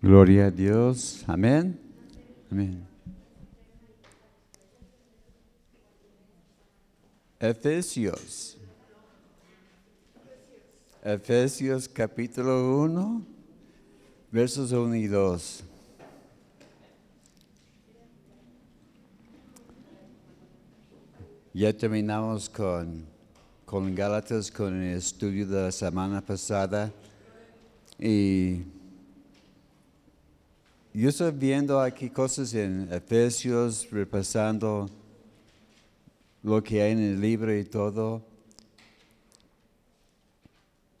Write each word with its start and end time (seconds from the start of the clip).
Gloria 0.00 0.46
a 0.46 0.50
Dios. 0.52 1.24
Amén. 1.26 1.76
Amén. 2.52 2.86
Efesios. 7.40 8.56
Efesios 11.02 11.88
capítulo 11.88 12.80
1, 12.80 13.26
versos 14.30 14.70
1 14.70 14.94
y 14.94 15.08
2. 15.08 15.64
Ya 21.54 21.76
terminamos 21.76 22.48
con, 22.48 23.04
con 23.64 23.92
Gálatas, 23.96 24.48
con 24.48 24.80
el 24.80 24.96
estudio 24.96 25.44
de 25.44 25.62
la 25.62 25.72
semana 25.72 26.20
pasada. 26.20 26.92
Y 27.98 28.77
yo 30.94 31.10
estoy 31.10 31.32
viendo 31.32 31.80
aquí 31.80 32.08
cosas 32.10 32.54
en 32.54 32.88
Efesios, 32.90 33.88
repasando 33.90 34.88
lo 36.42 36.62
que 36.62 36.82
hay 36.82 36.92
en 36.92 36.98
el 36.98 37.20
libro 37.20 37.56
y 37.56 37.64
todo. 37.64 38.22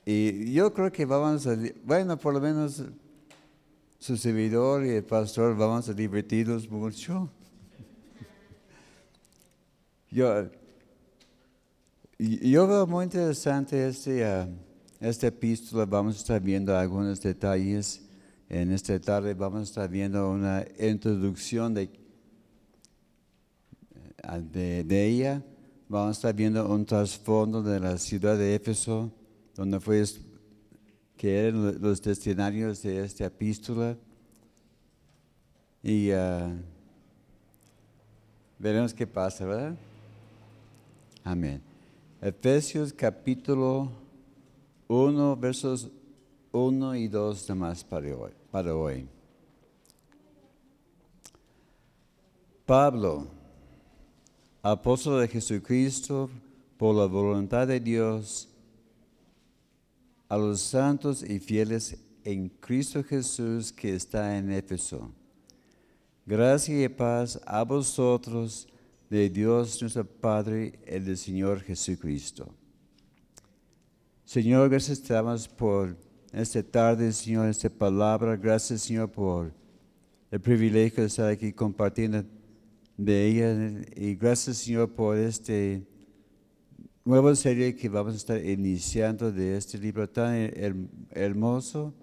Y 0.04 0.52
yo 0.52 0.72
creo 0.72 0.92
que 0.92 1.04
vamos 1.04 1.46
a, 1.46 1.56
bueno, 1.84 2.16
por 2.18 2.34
lo 2.34 2.40
menos 2.40 2.82
su 3.98 4.16
servidor 4.16 4.84
y 4.84 4.90
el 4.90 5.04
pastor 5.04 5.56
vamos 5.56 5.88
a 5.88 5.92
divertirnos 5.92 6.70
mucho. 6.70 7.28
Yo, 10.10 10.48
yo 12.18 12.66
veo 12.66 12.86
muy 12.86 13.04
interesante 13.04 13.86
este, 13.86 14.24
uh, 14.24 14.48
esta 14.98 15.26
epístola, 15.26 15.84
vamos 15.84 16.16
a 16.16 16.18
estar 16.18 16.40
viendo 16.40 16.74
algunos 16.76 17.20
detalles. 17.20 18.07
En 18.50 18.72
esta 18.72 18.98
tarde 18.98 19.34
vamos 19.34 19.60
a 19.60 19.62
estar 19.64 19.90
viendo 19.90 20.30
una 20.30 20.64
introducción 20.80 21.74
de, 21.74 21.90
de, 24.50 25.06
ella. 25.06 25.42
Vamos 25.86 26.08
a 26.08 26.12
estar 26.12 26.34
viendo 26.34 26.66
un 26.66 26.86
trasfondo 26.86 27.62
de 27.62 27.78
la 27.78 27.98
ciudad 27.98 28.38
de 28.38 28.54
Éfeso, 28.54 29.12
donde 29.54 29.78
fue 29.80 30.02
que 31.18 31.48
eran 31.48 31.78
los 31.82 32.00
destinarios 32.00 32.82
de 32.82 33.04
esta 33.04 33.26
epístola. 33.26 33.98
Y 35.82 36.10
uh, 36.12 36.56
veremos 38.58 38.94
qué 38.94 39.06
pasa, 39.06 39.44
¿verdad? 39.44 39.76
Amén. 41.22 41.60
Efesios 42.22 42.94
capítulo 42.94 43.90
1, 44.88 45.36
versos 45.36 45.90
1 46.50 46.94
y 46.94 47.08
2 47.08 47.50
más 47.50 47.84
para 47.84 48.16
hoy. 48.16 48.37
Para 48.50 48.74
hoy. 48.74 49.06
Pablo, 52.64 53.26
apóstol 54.62 55.20
de 55.20 55.28
Jesucristo, 55.28 56.30
por 56.76 56.94
la 56.94 57.06
voluntad 57.06 57.66
de 57.66 57.80
Dios, 57.80 58.48
a 60.28 60.36
los 60.36 60.60
santos 60.60 61.22
y 61.22 61.38
fieles 61.40 61.96
en 62.24 62.48
Cristo 62.48 63.02
Jesús 63.02 63.72
que 63.72 63.94
está 63.94 64.36
en 64.36 64.52
Éfeso. 64.52 65.10
Gracia 66.26 66.84
y 66.84 66.88
paz 66.88 67.40
a 67.46 67.64
vosotros 67.64 68.68
de 69.08 69.30
Dios 69.30 69.80
nuestro 69.80 70.04
Padre 70.04 70.78
y 70.86 70.98
del 70.98 71.16
Señor 71.16 71.62
Jesucristo. 71.62 72.54
Señor, 74.24 74.68
gracias 74.68 75.00
te 75.00 75.14
damos 75.14 75.48
por 75.48 75.96
esta 76.32 76.62
tarde, 76.62 77.12
Señor, 77.12 77.48
esta 77.48 77.70
palabra. 77.70 78.36
Gracias, 78.36 78.82
Señor, 78.82 79.10
por 79.10 79.52
el 80.30 80.40
privilegio 80.40 81.02
de 81.02 81.06
estar 81.06 81.28
aquí 81.28 81.52
compartiendo 81.52 82.24
de 82.96 83.26
ella. 83.26 83.84
Y 83.96 84.14
gracias, 84.14 84.58
Señor, 84.58 84.90
por 84.90 85.16
este 85.16 85.86
nuevo 87.04 87.34
serie 87.34 87.74
que 87.74 87.88
vamos 87.88 88.14
a 88.14 88.16
estar 88.16 88.44
iniciando 88.44 89.32
de 89.32 89.56
este 89.56 89.78
libro 89.78 90.08
tan 90.08 90.88
hermoso. 91.10 91.94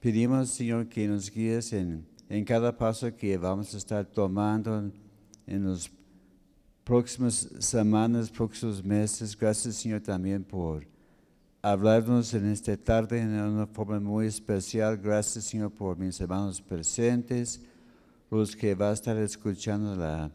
Pedimos, 0.00 0.50
Señor, 0.50 0.88
que 0.88 1.08
nos 1.08 1.30
guíes 1.30 1.72
en, 1.72 2.06
en 2.28 2.44
cada 2.44 2.76
paso 2.76 3.14
que 3.16 3.36
vamos 3.36 3.74
a 3.74 3.78
estar 3.78 4.06
tomando 4.06 4.92
en 5.46 5.64
los 5.64 5.90
próximas 6.84 7.48
semanas, 7.58 8.30
próximos 8.30 8.84
meses. 8.84 9.36
Gracias, 9.36 9.74
Señor, 9.74 10.00
también 10.00 10.44
por 10.44 10.86
hablarnos 11.70 12.32
en 12.32 12.46
esta 12.46 12.76
tarde 12.76 13.20
en 13.20 13.32
una 13.32 13.66
forma 13.66 13.98
muy 13.98 14.26
especial. 14.26 14.96
Gracias, 14.96 15.46
Señor, 15.46 15.72
por 15.72 15.98
mis 15.98 16.20
hermanos 16.20 16.62
presentes, 16.62 17.60
los 18.30 18.54
que 18.54 18.76
van 18.76 18.90
a 18.90 18.92
estar 18.92 19.16
escuchando 19.16 19.96
la 19.96 20.30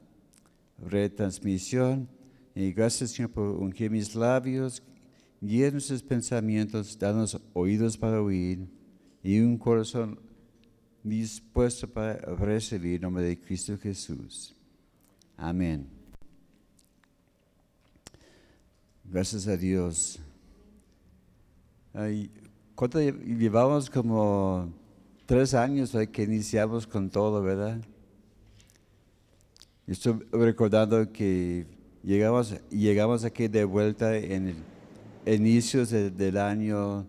retransmisión. 0.78 2.10
Y 2.54 2.74
gracias, 2.74 3.12
Señor, 3.12 3.32
por 3.32 3.48
ungir 3.48 3.90
mis 3.90 4.14
labios, 4.14 4.84
guiar 5.40 5.72
nuestros 5.72 6.04
pensamientos, 6.04 7.00
darnos 7.00 7.40
oídos 7.54 7.98
para 7.98 8.22
oír 8.22 8.68
y 9.24 9.40
un 9.40 9.58
corazón 9.58 10.20
dispuesto 11.02 11.88
para 11.88 12.16
recibir 12.36 12.96
en 12.96 13.04
nombre 13.04 13.24
de 13.24 13.40
Cristo 13.40 13.78
Jesús. 13.78 14.54
Amén. 15.38 15.88
Gracias 19.06 19.48
a 19.48 19.56
Dios. 19.56 20.20
¿Cuánto 22.76 23.02
llevamos? 23.02 23.90
Como 23.90 24.72
tres 25.26 25.54
años 25.54 25.96
que 26.12 26.24
iniciamos 26.24 26.88
con 26.88 27.10
todo, 27.10 27.42
¿verdad? 27.42 27.82
Estoy 29.88 30.24
recordando 30.32 31.12
que 31.12 31.66
llegamos, 32.04 32.56
llegamos 32.70 33.26
aquí 33.26 33.48
de 33.48 33.66
vuelta 33.66 34.16
en 34.18 34.56
inicios 35.26 35.90
del 35.90 36.38
año 36.38 37.06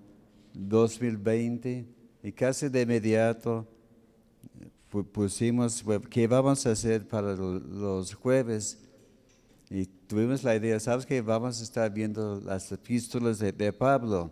2020 0.54 1.86
y 2.24 2.32
casi 2.32 2.68
de 2.68 2.82
inmediato 2.82 3.66
pusimos 5.12 5.84
qué 6.10 6.26
vamos 6.26 6.66
a 6.66 6.72
hacer 6.72 7.06
para 7.06 7.34
los 7.34 8.14
jueves 8.14 8.78
y 9.70 9.86
tuvimos 9.86 10.42
la 10.44 10.54
idea, 10.54 10.78
¿sabes 10.78 11.06
que 11.06 11.22
Vamos 11.22 11.60
a 11.60 11.62
estar 11.62 11.90
viendo 11.90 12.40
las 12.44 12.70
epístolas 12.72 13.38
de, 13.38 13.72
Pablo. 13.72 14.30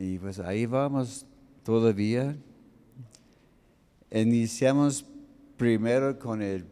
Y 0.00 0.16
pues 0.16 0.38
ahí 0.38 0.64
vamos 0.64 1.26
todavía. 1.64 2.36
Iniciamos 4.12 5.04
primero 5.56 6.16
con 6.16 6.40
el, 6.40 6.64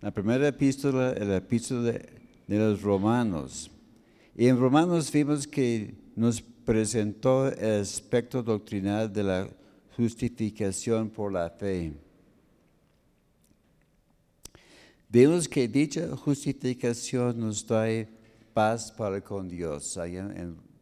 la 0.00 0.10
primera 0.10 0.48
epístola, 0.48 1.12
la 1.12 1.36
epístola 1.36 1.92
de, 1.92 2.58
los 2.58 2.80
romanos. 2.80 3.70
Y 4.34 4.46
en 4.46 4.58
Romanos 4.58 5.12
vimos 5.12 5.46
que 5.46 5.94
nos 6.16 6.40
presentó 6.40 7.48
el 7.48 7.82
aspecto 7.82 8.42
doctrinal 8.42 9.12
de 9.12 9.22
la 9.22 9.48
justificación 9.94 11.10
por 11.10 11.30
la 11.30 11.50
fe. 11.50 11.92
Vemos 15.10 15.46
que 15.46 15.68
dicha 15.68 16.16
justificación 16.16 17.38
nos 17.38 17.66
da 17.66 17.84
paz 18.54 18.90
para 18.90 19.20
con 19.20 19.46
Dios. 19.46 19.94
en, 19.98 20.73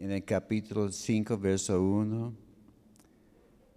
en 0.00 0.10
el 0.12 0.24
capítulo 0.24 0.90
5, 0.90 1.36
verso 1.36 1.82
1. 1.82 2.32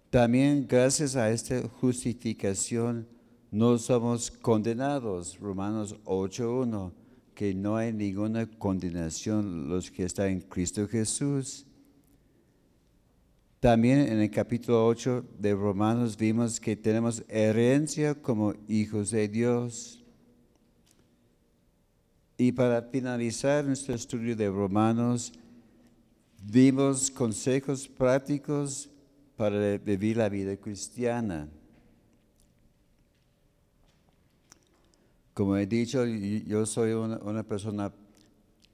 También 0.08 0.66
gracias 0.66 1.16
a 1.16 1.30
esta 1.30 1.60
justificación 1.68 3.06
no 3.50 3.76
somos 3.76 4.30
condenados. 4.30 5.38
Romanos 5.38 5.96
8.1, 6.04 6.92
que 7.34 7.54
no 7.54 7.76
hay 7.76 7.92
ninguna 7.92 8.46
condenación 8.46 9.68
los 9.68 9.90
que 9.90 10.04
están 10.04 10.28
en 10.28 10.40
Cristo 10.40 10.88
Jesús. 10.88 11.66
También 13.60 14.00
en 14.00 14.20
el 14.20 14.30
capítulo 14.30 14.86
8 14.86 15.26
de 15.38 15.54
Romanos 15.54 16.16
vimos 16.16 16.58
que 16.58 16.74
tenemos 16.74 17.22
herencia 17.28 18.14
como 18.14 18.54
hijos 18.66 19.10
de 19.10 19.28
Dios. 19.28 20.02
Y 22.38 22.52
para 22.52 22.80
finalizar 22.82 23.64
nuestro 23.64 23.94
estudio 23.94 24.34
de 24.34 24.48
Romanos, 24.48 25.32
vimos 26.46 27.10
consejos 27.10 27.88
prácticos 27.88 28.88
para 29.36 29.78
vivir 29.78 30.16
la 30.16 30.28
vida 30.28 30.56
cristiana. 30.56 31.48
Como 35.32 35.56
he 35.56 35.66
dicho, 35.66 36.04
yo 36.04 36.64
soy 36.64 36.92
una, 36.92 37.16
una 37.18 37.42
persona 37.42 37.92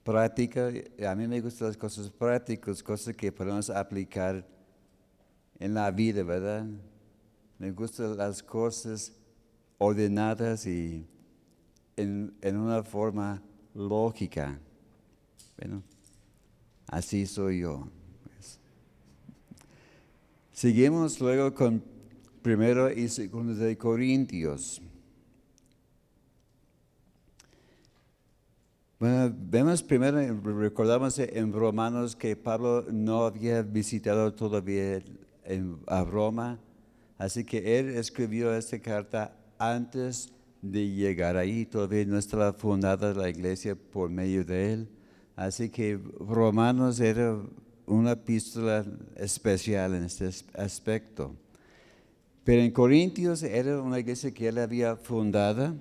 práctica, 0.04 0.70
a 1.08 1.14
mí 1.14 1.26
me 1.26 1.40
gustan 1.40 1.68
las 1.68 1.76
cosas 1.76 2.10
prácticas, 2.10 2.82
cosas 2.82 3.14
que 3.16 3.32
podemos 3.32 3.70
aplicar 3.70 4.46
en 5.58 5.74
la 5.74 5.90
vida, 5.90 6.22
¿verdad? 6.22 6.66
Me 7.58 7.70
gustan 7.70 8.16
las 8.16 8.42
cosas 8.42 9.12
ordenadas 9.78 10.66
y 10.66 11.06
en, 11.96 12.56
una 12.56 12.82
forma 12.82 13.42
lógica. 13.74 14.58
Bueno, 15.58 15.82
así 16.90 17.24
soy 17.24 17.60
yo. 17.60 17.88
Pues. 18.24 18.58
Seguimos 20.52 21.20
luego 21.20 21.54
con 21.54 21.82
primero 22.42 22.92
y 22.92 23.08
segundo 23.08 23.54
de 23.54 23.78
Corintios. 23.78 24.82
Bueno, 28.98 29.34
vemos 29.34 29.82
primero, 29.82 30.18
recordamos 30.42 31.18
en 31.18 31.52
Romanos 31.54 32.14
que 32.14 32.36
Pablo 32.36 32.84
no 32.90 33.24
había 33.24 33.62
visitado 33.62 34.34
todavía 34.34 35.02
a 35.86 36.04
Roma, 36.04 36.60
así 37.16 37.44
que 37.44 37.78
él 37.78 37.88
escribió 37.96 38.54
esta 38.54 38.78
carta 38.78 39.34
antes 39.58 40.30
de 40.60 40.86
llegar 40.90 41.38
ahí, 41.38 41.64
todavía 41.64 42.04
no 42.04 42.18
estaba 42.18 42.52
fundada 42.52 43.14
la 43.14 43.30
iglesia 43.30 43.74
por 43.74 44.10
medio 44.10 44.44
de 44.44 44.74
él, 44.74 44.88
así 45.40 45.70
que 45.70 45.98
Romanos 46.18 47.00
era 47.00 47.34
una 47.86 48.12
epístola 48.12 48.84
especial 49.16 49.94
en 49.94 50.04
este 50.04 50.28
aspecto. 50.54 51.34
Pero 52.44 52.60
en 52.60 52.70
Corintios 52.70 53.42
era 53.42 53.80
una 53.80 53.98
iglesia 53.98 54.32
que 54.32 54.48
él 54.48 54.58
había 54.58 54.96
fundada 54.96 55.74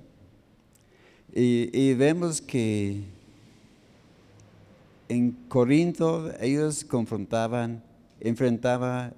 y, 1.33 1.94
vemos 1.94 2.41
que 2.41 3.03
en 5.09 5.31
Corinto 5.50 6.31
ellos 6.39 6.85
confrontaban, 6.85 7.83
enfrentaban 8.21 9.13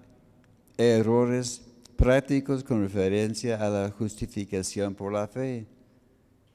errores 0.76 1.62
prácticos 1.96 2.64
con 2.64 2.82
referencia 2.82 3.64
a 3.64 3.70
la 3.70 3.92
justificación 3.92 4.96
por 4.96 5.14
la 5.14 5.28
fe. 5.28 5.68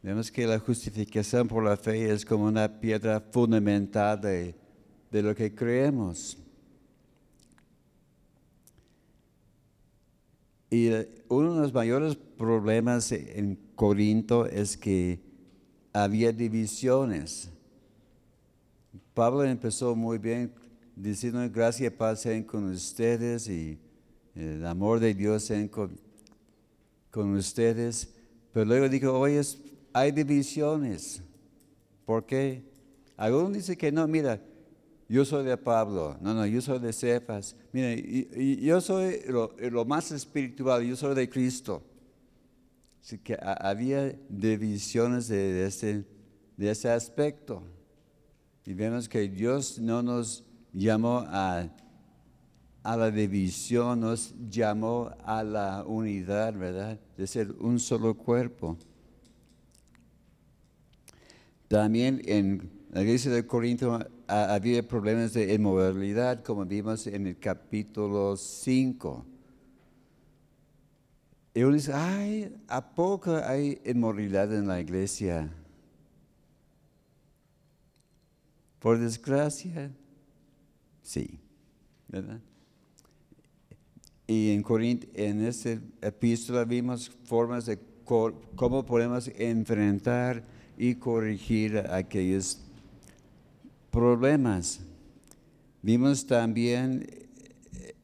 Vemos 0.07 0.31
que 0.31 0.47
la 0.47 0.61
justificación 0.61 1.49
por 1.49 1.65
la 1.65 1.77
fe 1.77 2.13
es 2.13 2.25
como 2.25 2.45
una 2.45 2.79
piedra 2.79 3.21
fundamental 3.21 4.21
de, 4.21 4.55
de 5.11 5.21
lo 5.21 5.35
que 5.35 5.53
creemos. 5.53 6.39
Y 10.71 10.87
eh, 10.87 11.25
uno 11.29 11.57
de 11.57 11.61
los 11.63 11.75
mayores 11.75 12.15
problemas 12.15 13.11
en 13.11 13.59
Corinto 13.75 14.47
es 14.47 14.77
que 14.77 15.19
había 15.93 16.31
divisiones. 16.31 17.51
Pablo 19.13 19.43
empezó 19.43 19.97
muy 19.97 20.19
bien 20.19 20.53
diciendo 20.95 21.41
gracias 21.53 21.93
paz 21.93 22.21
sean 22.21 22.45
con 22.45 22.71
ustedes 22.71 23.49
y 23.49 23.77
el 24.37 24.65
amor 24.67 25.01
de 25.01 25.15
Dios 25.15 25.43
sean 25.43 25.67
con, 25.67 25.99
con 27.11 27.35
ustedes. 27.35 28.15
Pero 28.53 28.67
luego 28.67 28.89
dijo, 28.89 29.13
oye, 29.13 29.43
hay 29.97 30.13
divisiones. 30.13 31.23
¿Por 32.05 32.27
qué? 32.27 32.63
Algunos 33.17 33.55
dicen 33.55 33.77
que 33.77 33.91
no, 33.91 34.07
mira, 34.07 34.39
yo 35.09 35.25
soy 35.25 35.47
de 35.47 35.57
Pablo, 35.57 36.19
no, 36.21 36.35
no, 36.35 36.45
yo 36.45 36.61
soy 36.61 36.79
de 36.81 36.93
Cefas. 36.93 37.57
Mira, 37.73 37.95
yo 38.61 38.79
soy 38.83 39.23
lo, 39.27 39.85
más 39.87 40.13
espiritual, 40.13 40.85
yo 40.85 40.97
soy 40.97 41.15
de 41.15 41.31
Cristo. 41.31 41.83
Así 43.03 43.17
que 43.17 43.39
había 43.41 44.15
divisiones 44.29 45.29
de, 45.29 45.65
ese, 45.65 46.05
de 46.59 46.71
ese 46.71 46.91
aspecto. 46.91 47.63
Y 48.67 48.75
vemos 48.75 49.09
que 49.09 49.27
Dios 49.27 49.79
no 49.79 50.03
nos 50.03 50.45
llamó 50.75 51.25
a, 51.27 51.71
a 52.83 52.97
la 52.99 53.11
división, 53.11 54.01
nos 54.01 54.35
llamó 54.51 55.11
a 55.25 55.43
la 55.43 55.85
unidad, 55.87 56.53
¿verdad? 56.53 57.01
De 57.17 57.27
ser 57.27 57.51
un 57.53 57.81
solo 57.81 58.15
cuerpo. 58.15 58.77
También 61.69 62.23
en 62.27 62.71
la 62.93 63.03
iglesia 63.03 63.31
de 63.31 63.45
Corinto 63.45 63.99
había 64.29 64.87
problemas 64.87 65.33
de 65.33 65.53
inmoralidad, 65.53 66.43
como 66.43 66.65
vimos 66.65 67.07
en 67.07 67.27
el 67.27 67.39
capítulo 67.39 68.37
5. 68.37 69.27
Y 71.55 71.63
uno 71.63 71.75
dice, 71.75 71.93
ay, 71.93 72.55
¿a 72.69 72.95
poco 72.95 73.35
hay 73.37 73.81
inmoralidad 73.85 74.55
en 74.55 74.69
la 74.69 74.81
iglesia? 74.81 75.51
Por 78.79 78.99
desgracia, 78.99 79.91
sí, 81.03 81.41
¿verdad? 82.07 82.41
Y 84.29 84.53
en 84.53 84.63
Corinto, 84.63 85.07
en 85.15 85.45
esta 85.45 85.81
epístola 86.01 86.65
vimos 86.65 87.11
formas 87.25 87.67
de 87.67 87.79
cómo 88.05 88.85
podemos 88.85 89.29
enfrentar 89.35 90.45
y 90.77 90.95
corregir 90.97 91.79
aquellos 91.79 92.61
problemas. 93.91 94.81
Vimos 95.83 96.27
también, 96.27 97.07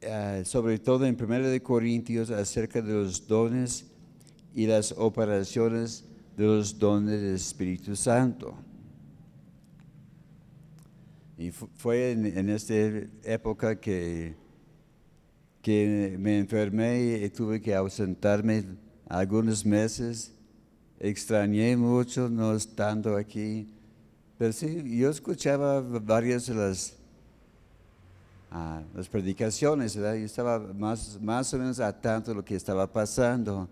eh, 0.00 0.42
sobre 0.44 0.78
todo 0.78 1.04
en 1.04 1.16
1 1.20 1.48
de 1.48 1.62
Corintios, 1.62 2.30
acerca 2.30 2.80
de 2.80 2.92
los 2.92 3.26
dones 3.26 3.86
y 4.54 4.66
las 4.66 4.92
operaciones 4.92 6.04
de 6.36 6.44
los 6.44 6.78
dones 6.78 7.20
del 7.20 7.34
Espíritu 7.34 7.96
Santo. 7.96 8.54
Y 11.36 11.50
fue 11.50 12.12
en, 12.12 12.48
esta 12.50 12.74
época 13.24 13.80
que, 13.80 14.36
que 15.60 16.16
me 16.18 16.38
enfermé 16.38 17.20
y 17.24 17.28
tuve 17.30 17.60
que 17.60 17.74
ausentarme 17.74 18.64
algunos 19.08 19.66
meses. 19.66 20.32
Extrañé 21.02 21.76
mucho 21.76 22.30
no 22.30 22.54
estando 22.54 23.16
aquí 23.16 23.66
pero 24.42 24.52
sí, 24.52 24.98
yo 24.98 25.08
escuchaba 25.08 25.80
varias 25.80 26.48
de 26.48 26.54
las, 26.56 26.96
ah, 28.50 28.82
las 28.92 29.08
predicaciones, 29.08 29.94
¿verdad? 29.94 30.16
Yo 30.16 30.24
estaba 30.24 30.58
más, 30.58 31.16
más 31.22 31.54
o 31.54 31.58
menos 31.58 31.78
a 31.78 31.92
tanto 32.00 32.32
de 32.32 32.34
lo 32.38 32.44
que 32.44 32.56
estaba 32.56 32.92
pasando. 32.92 33.68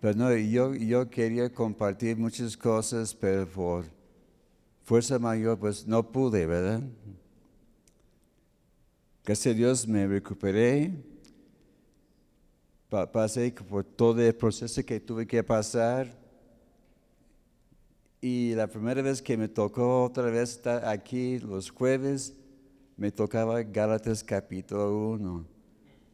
Pero 0.00 0.16
no, 0.16 0.36
yo, 0.36 0.72
yo 0.72 1.10
quería 1.10 1.52
compartir 1.52 2.16
muchas 2.16 2.56
cosas, 2.56 3.12
pero 3.12 3.44
por 3.44 3.86
fuerza 4.84 5.18
mayor, 5.18 5.58
pues 5.58 5.84
no 5.84 6.00
pude, 6.08 6.46
¿verdad? 6.46 6.82
Gracias 9.24 9.52
a 9.52 9.56
Dios 9.58 9.88
me 9.88 10.06
recuperé. 10.06 10.92
Pasé 12.90 13.52
por 13.52 13.84
todo 13.84 14.20
el 14.20 14.34
proceso 14.34 14.84
que 14.84 15.00
tuve 15.00 15.26
que 15.26 15.42
pasar. 15.42 16.08
Y 18.20 18.54
la 18.54 18.66
primera 18.66 19.00
vez 19.00 19.22
que 19.22 19.36
me 19.36 19.48
tocó 19.48 20.04
otra 20.04 20.24
vez 20.24 20.50
estar 20.50 20.84
aquí 20.86 21.38
los 21.38 21.70
jueves, 21.70 22.34
me 22.96 23.10
tocaba 23.10 23.62
Gálatas 23.62 24.22
capítulo 24.22 25.10
1. 25.10 25.46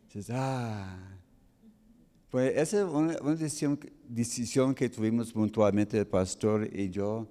Dices, 0.07 0.31
ah. 0.33 1.17
Pues 2.31 2.57
esa 2.57 2.81
es 2.81 2.85
una, 2.85 3.17
decisión, 4.09 4.75
que 4.75 4.89
tuvimos 4.89 5.35
mutuamente 5.35 5.99
el 5.99 6.07
pastor 6.07 6.69
y 6.73 6.91
yo. 6.91 7.27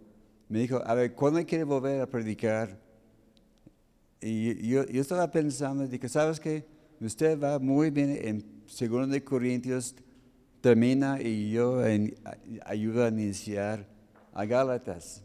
Me 0.50 0.60
dijo, 0.60 0.82
a 0.84 0.94
ver, 0.94 1.14
¿cuándo 1.14 1.46
quiere 1.46 1.64
volver 1.64 2.02
a 2.02 2.10
predicar? 2.10 2.78
Y 4.20 4.68
yo, 4.68 4.86
yo 4.86 5.02
estaba 5.02 5.30
pensando, 5.30 5.88
dije, 5.88 6.10
¿sabes 6.10 6.40
qué? 6.40 6.75
Usted 7.02 7.40
va 7.40 7.60
muy 7.60 7.90
bien 7.92 8.18
en 8.22 8.46
2 8.68 9.10
de 9.10 9.24
Corintios, 9.24 9.96
termina 10.62 11.22
y 11.22 11.52
yo 11.52 11.86
en, 11.86 12.16
ayudo 12.66 13.04
a 13.04 13.10
iniciar 13.10 13.86
a 14.34 14.46
Gálatas. 14.46 15.22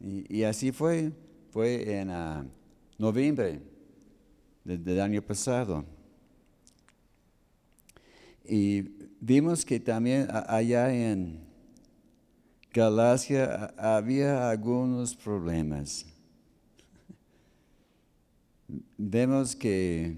Y, 0.00 0.44
así 0.44 0.72
fue, 0.72 1.12
fue 1.50 1.98
en 1.98 2.10
ah, 2.10 2.46
noviembre 2.96 3.60
del, 4.64 5.00
año 5.00 5.20
pasado. 5.20 5.84
Y 8.44 8.82
vimos 9.20 9.64
que 9.64 9.80
también 9.80 10.28
allá 10.30 10.92
en 10.94 11.40
Galacia 12.72 13.74
había 13.76 14.48
algunos 14.48 15.14
problemas. 15.14 16.06
Vemos 18.96 19.54
que 19.54 20.16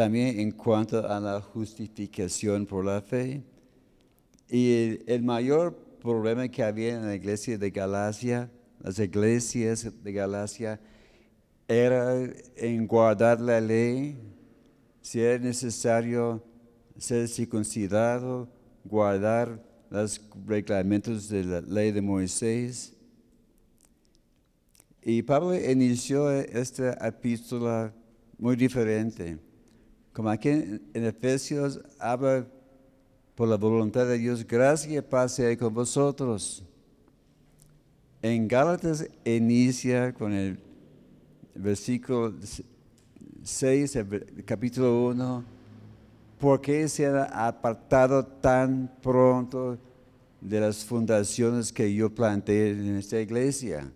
también 0.00 0.40
en 0.40 0.52
cuanto 0.52 1.06
a 1.06 1.20
la 1.20 1.42
justificación 1.42 2.64
por 2.64 2.86
la 2.86 3.02
fe, 3.02 3.42
y 4.48 4.98
el 5.06 5.22
mayor 5.22 5.76
problema 6.00 6.48
que 6.48 6.62
había 6.62 6.94
en 6.94 7.04
la 7.04 7.14
iglesia 7.14 7.58
de 7.58 7.70
Galacia, 7.70 8.50
las 8.82 8.98
iglesias 8.98 9.92
de 10.02 10.10
Galacia, 10.10 10.80
era 11.68 12.14
en 12.56 12.86
guardar 12.86 13.42
la 13.42 13.60
ley, 13.60 14.16
si 15.02 15.20
era 15.20 15.38
necesario 15.38 16.42
ser 16.96 17.28
circuncidado, 17.28 18.48
guardar 18.82 19.62
los 19.90 20.18
reglamentos 20.46 21.28
de 21.28 21.44
la 21.44 21.60
ley 21.60 21.92
de 21.92 22.00
Moisés. 22.00 22.94
Y 25.02 25.20
Pablo 25.20 25.54
inició 25.54 26.30
esta 26.30 26.92
epístola 27.06 27.92
muy 28.38 28.56
diferente. 28.56 29.49
Como 30.12 30.28
aquí 30.28 30.48
en 30.48 30.80
Efesios 30.92 31.80
habla 31.98 32.46
por 33.36 33.48
la 33.48 33.56
voluntad 33.56 34.06
de 34.06 34.18
Dios, 34.18 34.46
gracia 34.46 34.98
y 34.98 35.00
paz 35.00 35.32
sea 35.36 35.56
con 35.56 35.72
vosotros. 35.72 36.64
En 38.20 38.48
Gálatas 38.48 39.08
inicia 39.24 40.12
con 40.12 40.32
el 40.32 40.58
versículo 41.54 42.34
6, 43.42 43.96
el 43.96 44.44
capítulo 44.44 45.06
1, 45.06 45.44
¿por 46.38 46.60
qué 46.60 46.86
se 46.88 47.06
ha 47.06 47.46
apartado 47.46 48.26
tan 48.26 48.92
pronto 49.00 49.78
de 50.40 50.60
las 50.60 50.84
fundaciones 50.84 51.72
que 51.72 51.94
yo 51.94 52.14
planteé 52.14 52.72
en 52.72 52.96
esta 52.96 53.18
iglesia? 53.20 53.90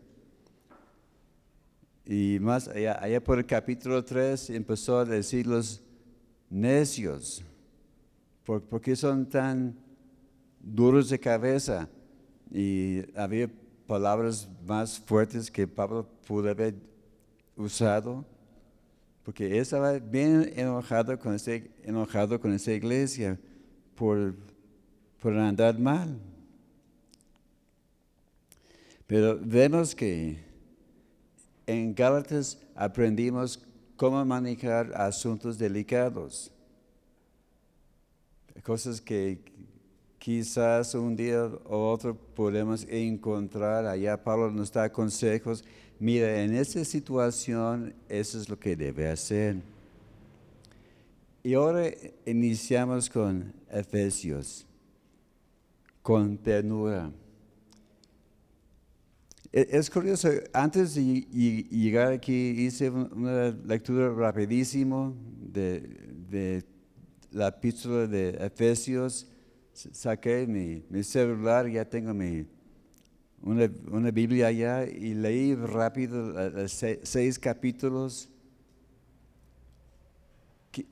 Y 2.06 2.38
más 2.40 2.68
allá, 2.68 2.98
allá 3.02 3.22
por 3.22 3.38
el 3.38 3.46
capítulo 3.46 4.02
3 4.02 4.50
empezó 4.50 4.98
a 4.98 5.04
decir 5.04 5.46
los 5.46 5.83
necios. 6.54 7.42
¿Por, 8.44 8.62
por 8.62 8.80
qué 8.80 8.94
son 8.94 9.28
tan 9.28 9.76
duros 10.60 11.10
de 11.10 11.18
cabeza? 11.18 11.88
Y 12.50 13.02
había 13.18 13.50
palabras 13.86 14.48
más 14.64 14.98
fuertes 15.00 15.50
que 15.50 15.66
Pablo 15.66 16.06
pudo 16.26 16.48
haber 16.48 16.74
usado, 17.56 18.24
porque 19.24 19.46
él 19.46 19.56
estaba 19.56 19.98
bien 19.98 20.52
enojado 20.54 21.18
con, 21.18 21.34
ese, 21.34 21.70
enojado 21.82 22.40
con 22.40 22.52
esa 22.52 22.72
iglesia 22.72 23.38
por, 23.96 24.34
por 25.20 25.36
andar 25.36 25.78
mal. 25.78 26.18
Pero 29.06 29.38
vemos 29.42 29.94
que 29.94 30.38
en 31.66 31.94
Gálatas 31.94 32.58
aprendimos 32.74 33.62
cómo 33.96 34.24
manejar 34.24 34.92
asuntos 34.94 35.58
delicados, 35.58 36.50
cosas 38.62 39.00
que 39.00 39.38
quizás 40.18 40.94
un 40.94 41.14
día 41.14 41.44
o 41.44 41.90
otro 41.92 42.16
podemos 42.16 42.86
encontrar. 42.88 43.86
Allá 43.86 44.16
Pablo 44.22 44.50
nos 44.50 44.72
da 44.72 44.90
consejos. 44.90 45.62
Mira, 45.98 46.42
en 46.42 46.54
esta 46.54 46.84
situación 46.84 47.94
eso 48.08 48.40
es 48.40 48.48
lo 48.48 48.58
que 48.58 48.74
debe 48.74 49.08
hacer. 49.08 49.56
Y 51.42 51.52
ahora 51.52 51.90
iniciamos 52.24 53.10
con 53.10 53.52
Efesios, 53.70 54.66
con 56.00 56.38
ternura. 56.38 57.12
E, 59.56 59.68
es 59.70 59.88
curioso, 59.88 60.28
antes 60.52 60.96
de 60.96 61.04
llegar 61.70 62.12
aquí 62.12 62.34
hice 62.34 62.90
una 62.90 63.50
lectura 63.50 64.12
rapidísimo 64.12 65.14
de, 65.52 66.64
la 67.30 67.48
epístola 67.48 68.08
de 68.08 68.30
Efesios 68.30 69.28
saqué 69.72 70.44
mi, 70.48 71.04
celular, 71.04 71.68
ya 71.68 71.84
tengo 71.84 72.12
mi, 72.12 72.46
una, 73.42 74.10
Biblia 74.10 74.48
allá 74.48 74.86
y 74.86 75.14
leí 75.14 75.54
rápido 75.54 76.34
seis, 76.66 77.38
capítulos. 77.38 78.28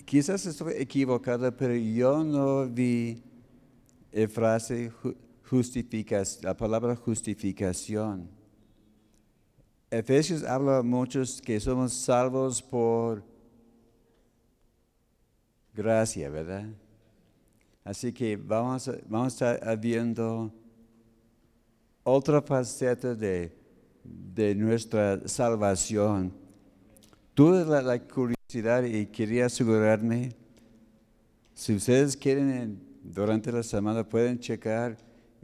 Quizás 0.05 0.47
estoy 0.47 0.75
equivocado, 0.77 1.51
pero 1.57 1.75
yo 1.75 2.23
no 2.23 2.69
vi 2.69 3.25
la 4.13 4.29
frase 4.29 4.93
la 6.43 6.57
palabra 6.57 6.95
justificación. 6.95 8.42
Efesios 9.93 10.43
habla 10.43 10.83
muchos 10.83 11.43
que 11.43 11.61
somos 11.61 11.93
salvos 11.93 12.63
por 12.63 13.23
gracia, 15.75 16.31
¿verdad? 16.31 16.67
Así 17.85 18.11
que 18.11 18.37
vamos 18.37 18.91
vamos 19.07 19.43
a 19.43 19.53
estar 19.53 19.79
viendo 19.79 20.51
otra 22.03 22.41
faceta 22.41 23.15
de, 23.15 23.55
nuestra 24.57 25.29
salvación. 25.29 26.33
Tuve 27.35 27.63
la, 27.67 27.99
curiosidad 27.99 28.85
y 28.85 29.05
quería 29.05 29.45
asegurarme, 29.45 30.35
si 31.53 31.75
ustedes 31.75 32.17
quieren 32.17 32.81
durante 33.03 33.53
la 33.53 33.63
semana 33.63 34.09
pueden 34.09 34.39
checar 34.39 34.97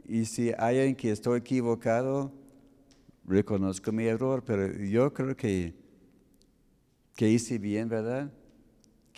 y 0.07 0.25
si 0.25 0.49
hay 0.57 0.79
alguien 0.79 0.95
que 0.95 1.11
estoy 1.11 1.37
equivocado, 1.37 2.38
reconozco 3.29 3.91
mi 3.91 4.05
error, 4.05 4.43
pero 4.43 4.73
yo 4.83 5.13
creo 5.13 5.37
que, 5.37 5.73
que 7.15 7.29
hice 7.29 7.57
bien, 7.57 7.87
¿verdad? 7.87 8.29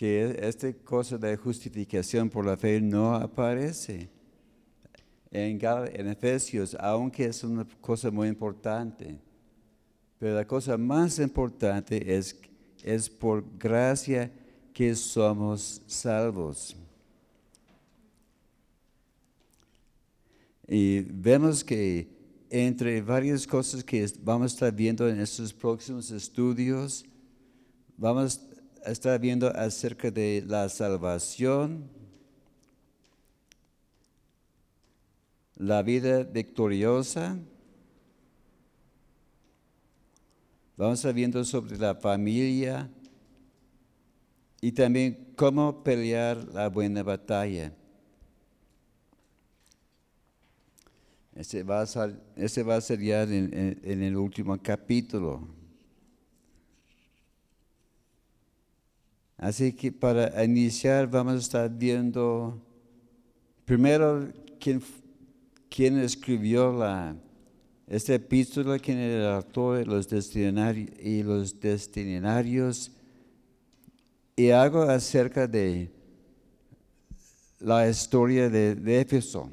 que 0.02 0.36
esta 0.42 0.74
cosa 0.74 1.16
de 1.16 1.38
justificación 1.38 2.28
por 2.28 2.44
la 2.44 2.58
fe 2.58 2.82
no 2.82 3.14
aparece 3.14 4.10
en, 5.30 5.60
en 5.62 6.08
Efesios, 6.08 6.76
aunque 6.80 7.26
es 7.26 7.44
una 7.44 7.68
cosa 7.80 8.10
muy 8.10 8.28
importante. 8.28 9.20
Pero 10.18 10.34
la 10.34 10.48
cosa 10.48 10.76
más 10.76 11.20
importante 11.20 12.16
es, 12.18 12.36
es 12.82 13.12
por 13.12 13.46
gracia 13.60 14.32
que 14.74 14.96
somos 14.96 15.84
salvos. 15.86 16.76
Y 20.68 21.02
vemos 21.02 21.64
que 21.64 22.08
entre 22.54 23.02
varias 23.02 23.48
cosas 23.48 23.82
que 23.82 24.06
vamos 24.20 24.52
a 24.52 24.54
estar 24.56 24.76
viendo 24.76 25.08
en 25.08 25.22
estos 25.22 25.54
próximos 25.54 26.12
estudios, 26.12 27.06
vamos 27.96 28.42
está 28.86 29.18
viendo 29.18 29.48
acerca 29.48 30.12
de 30.12 30.44
la 30.46 30.68
salvación, 30.68 31.90
la 35.56 35.82
vida 35.82 36.24
victoriosa. 36.24 37.40
Vamos 40.76 41.00
a 41.00 41.02
estar 41.02 41.14
viendo 41.14 41.46
sobre 41.46 41.78
la 41.78 41.96
familia 41.96 42.90
y 44.60 44.74
también 44.74 45.34
cómo 45.38 45.84
pelear 45.84 46.38
la 46.54 46.68
buena 46.68 47.02
batalla. 47.02 47.72
Ese 51.36 51.64
va 51.64 51.82
a 51.82 51.88
ser, 51.88 52.20
va 52.68 52.76
a 52.76 52.82
ser 52.82 53.00
ya 53.00 53.24
en 53.24 54.04
el 54.04 54.18
último 54.18 54.58
capítulo. 54.62 55.62
Así 59.42 59.74
que 59.74 59.92
para 59.92 60.46
iniciar 60.46 61.10
vamos 61.10 61.34
a 61.34 61.38
estar 61.40 61.68
viendo 61.68 62.62
primero 63.66 64.28
quién, 64.60 65.98
escribió 65.98 66.72
la, 66.72 67.16
esta 67.88 68.14
epístola, 68.14 68.78
quién 68.78 69.00
era 69.00 69.40
el 69.40 69.88
los 69.88 70.08
y 70.36 71.24
los 71.24 71.60
destinarios 71.60 72.92
y 74.36 74.52
algo 74.52 74.84
acerca 74.84 75.48
de 75.48 75.90
la 77.60 77.90
historia 77.90 78.48
de, 78.48 78.76
de 78.76 79.02
Éfeso. 79.02 79.50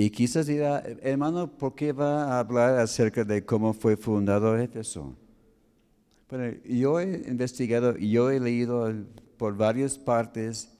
Y 0.00 0.08
quizás 0.08 0.46
dirá, 0.46 0.82
hermano, 1.02 1.46
¿por 1.46 1.74
qué 1.74 1.92
va 1.92 2.24
a 2.24 2.38
hablar 2.38 2.78
acerca 2.78 3.22
de 3.22 3.44
cómo 3.44 3.74
fue 3.74 3.98
fundado 3.98 4.56
Éfeso? 4.56 5.14
Bueno, 6.30 6.56
yo 6.64 6.98
he 6.98 7.28
investigado, 7.28 7.94
yo 7.98 8.30
he 8.30 8.40
leído 8.40 8.90
por 9.36 9.54
varias 9.54 9.98
partes 9.98 10.70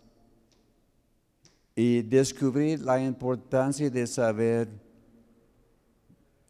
y 1.76 2.00
descubrí 2.00 2.78
la 2.78 2.98
importancia 2.98 3.90
de 3.90 4.06
saber 4.06 4.68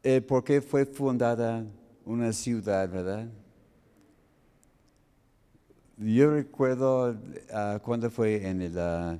eh, 0.04 0.20
por 0.20 0.44
qué 0.44 0.62
fue 0.62 0.86
fundada 0.86 1.66
una 2.04 2.32
ciudad, 2.32 2.88
¿verdad? 2.88 3.28
Yo 5.96 6.30
recuerdo 6.30 7.18
ah, 7.52 7.80
cuando 7.82 8.08
fue 8.12 8.46
en 8.46 8.62
el, 8.62 8.78
uh, 8.78 9.18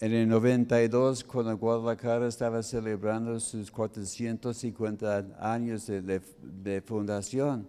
en 0.00 0.12
el 0.12 0.28
92, 0.28 1.24
cuando 1.24 1.56
Guadalajara 1.56 2.28
estaba 2.28 2.62
celebrando 2.62 3.40
sus 3.40 3.70
450 3.70 5.36
años 5.40 5.86
de, 5.86 6.82
fundación. 6.84 7.66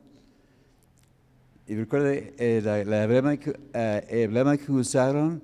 Y 1.65 1.75
recuerda 1.75 2.13
eh, 2.13 2.33
el 2.37 2.93
emblema 2.93 4.57
que 4.57 4.71
usaron, 4.71 5.41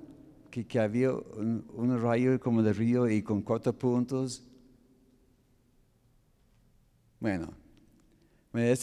que, 0.50 0.78
había 0.78 1.12
un, 1.12 1.98
rayo 2.00 2.38
como 2.38 2.62
de 2.62 2.72
río 2.72 3.08
y 3.08 3.22
con 3.22 3.42
cuatro 3.42 3.72
puntos. 3.72 4.42
Bueno, 7.18 7.48
bueno, 8.52 8.68
e, 8.68 8.82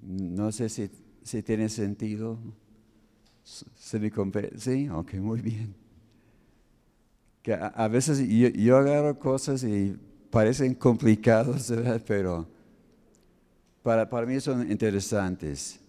No 0.00 0.50
sé 0.52 0.68
si, 0.68 0.90
si 1.22 1.42
tiene 1.42 1.68
sentido. 1.68 2.38
¿Se 3.76 3.98
me 3.98 4.10
Sí, 4.56 4.88
ok, 4.88 5.14
muy 5.14 5.40
bien. 5.40 5.74
Que 7.42 7.54
a, 7.54 7.88
veces 7.88 8.18
yo, 8.28 8.76
agarro 8.76 9.18
cosas 9.18 9.62
y 9.64 9.96
parecen 10.30 10.74
complicados, 10.74 11.70
¿verdad? 11.70 12.02
Pero 12.06 12.46
para, 13.82 14.08
para 14.08 14.26
mí 14.26 14.40
son 14.40 14.70
interesantes. 14.70 15.80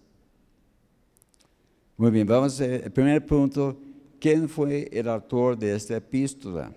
Muy 1.96 2.10
bien, 2.10 2.26
vamos 2.26 2.60
al 2.60 2.90
primer 2.92 3.26
punto. 3.26 3.78
¿Quién 4.18 4.48
fue 4.48 4.88
el 4.92 5.08
autor 5.08 5.58
de 5.58 5.74
esta 5.74 5.96
epístola? 5.96 6.72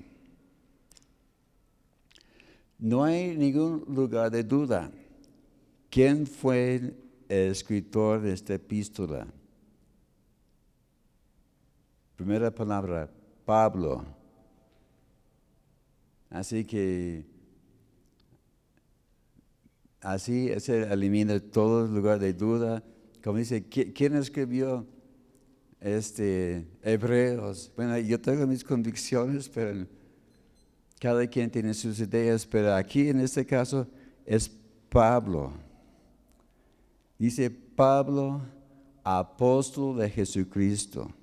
No 2.77 3.03
hay 3.03 3.38
ningún 3.38 3.86
lugar 3.88 4.30
de 4.30 4.44
duda. 4.44 4.92
¿Quién 5.89 6.27
fue 6.27 6.75
el 6.75 6.98
escritor 7.30 8.22
de 8.22 8.34
esta 8.34 8.56
epístola? 8.56 9.27
Primera 12.18 12.51
palabra, 12.51 13.10
Pablo. 13.46 14.03
Así 16.34 16.66
que 16.66 17.24
así 20.02 20.50
se 20.60 20.92
elimina 20.92 21.40
todo 21.40 21.86
lugar 21.86 22.18
de 22.18 22.34
duda. 22.34 22.84
Como 23.24 23.38
dice, 23.38 23.70
¿qui- 23.70 23.94
¿quién 23.94 24.16
escribió 24.16 24.84
este 25.80 26.68
Hebreos? 26.82 27.72
Bueno, 27.75 28.00
yo 28.00 28.20
tengo 28.20 28.48
mis 28.48 28.63
convicciones, 28.63 29.48
pero 29.48 29.86
cada 31.00 31.28
quien 31.28 31.52
tiene 31.52 31.72
sus 31.75 32.00
ideas, 32.00 32.48
pero 32.48 32.74
aquí 32.74 33.10
en 33.10 33.20
este 33.20 33.46
caso 33.46 33.88
es 34.25 34.50
Pablo. 34.90 35.54
Dice 37.20 37.52
Pablo, 37.52 38.42
apóstol 39.04 40.00
de 40.00 40.10
Jesucristo. 40.10 41.13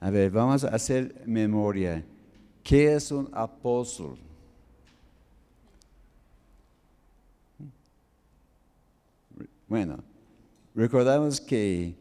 A 0.00 0.08
ver, 0.08 0.30
vamos 0.30 0.64
a 0.64 0.68
hacer 0.68 1.24
memoria. 1.26 2.02
¿Qué 2.62 2.94
es 2.94 3.10
un 3.10 3.28
apóstol? 3.32 4.18
Bueno, 9.68 10.04
recordamos 10.74 11.40
que 11.40 11.94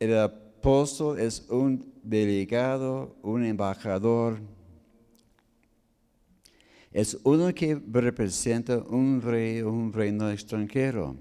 el 0.00 0.18
apóstol 0.18 1.20
es 1.20 1.46
un 1.50 1.92
delegado, 2.02 3.14
un 3.22 3.44
embajador. 3.44 4.38
Es 6.92 7.18
uno 7.24 7.54
que 7.54 7.80
representa 7.92 8.78
un 8.78 9.20
rey 9.20 9.60
un 9.60 9.92
reino 9.92 10.30
extranjero. 10.30 11.16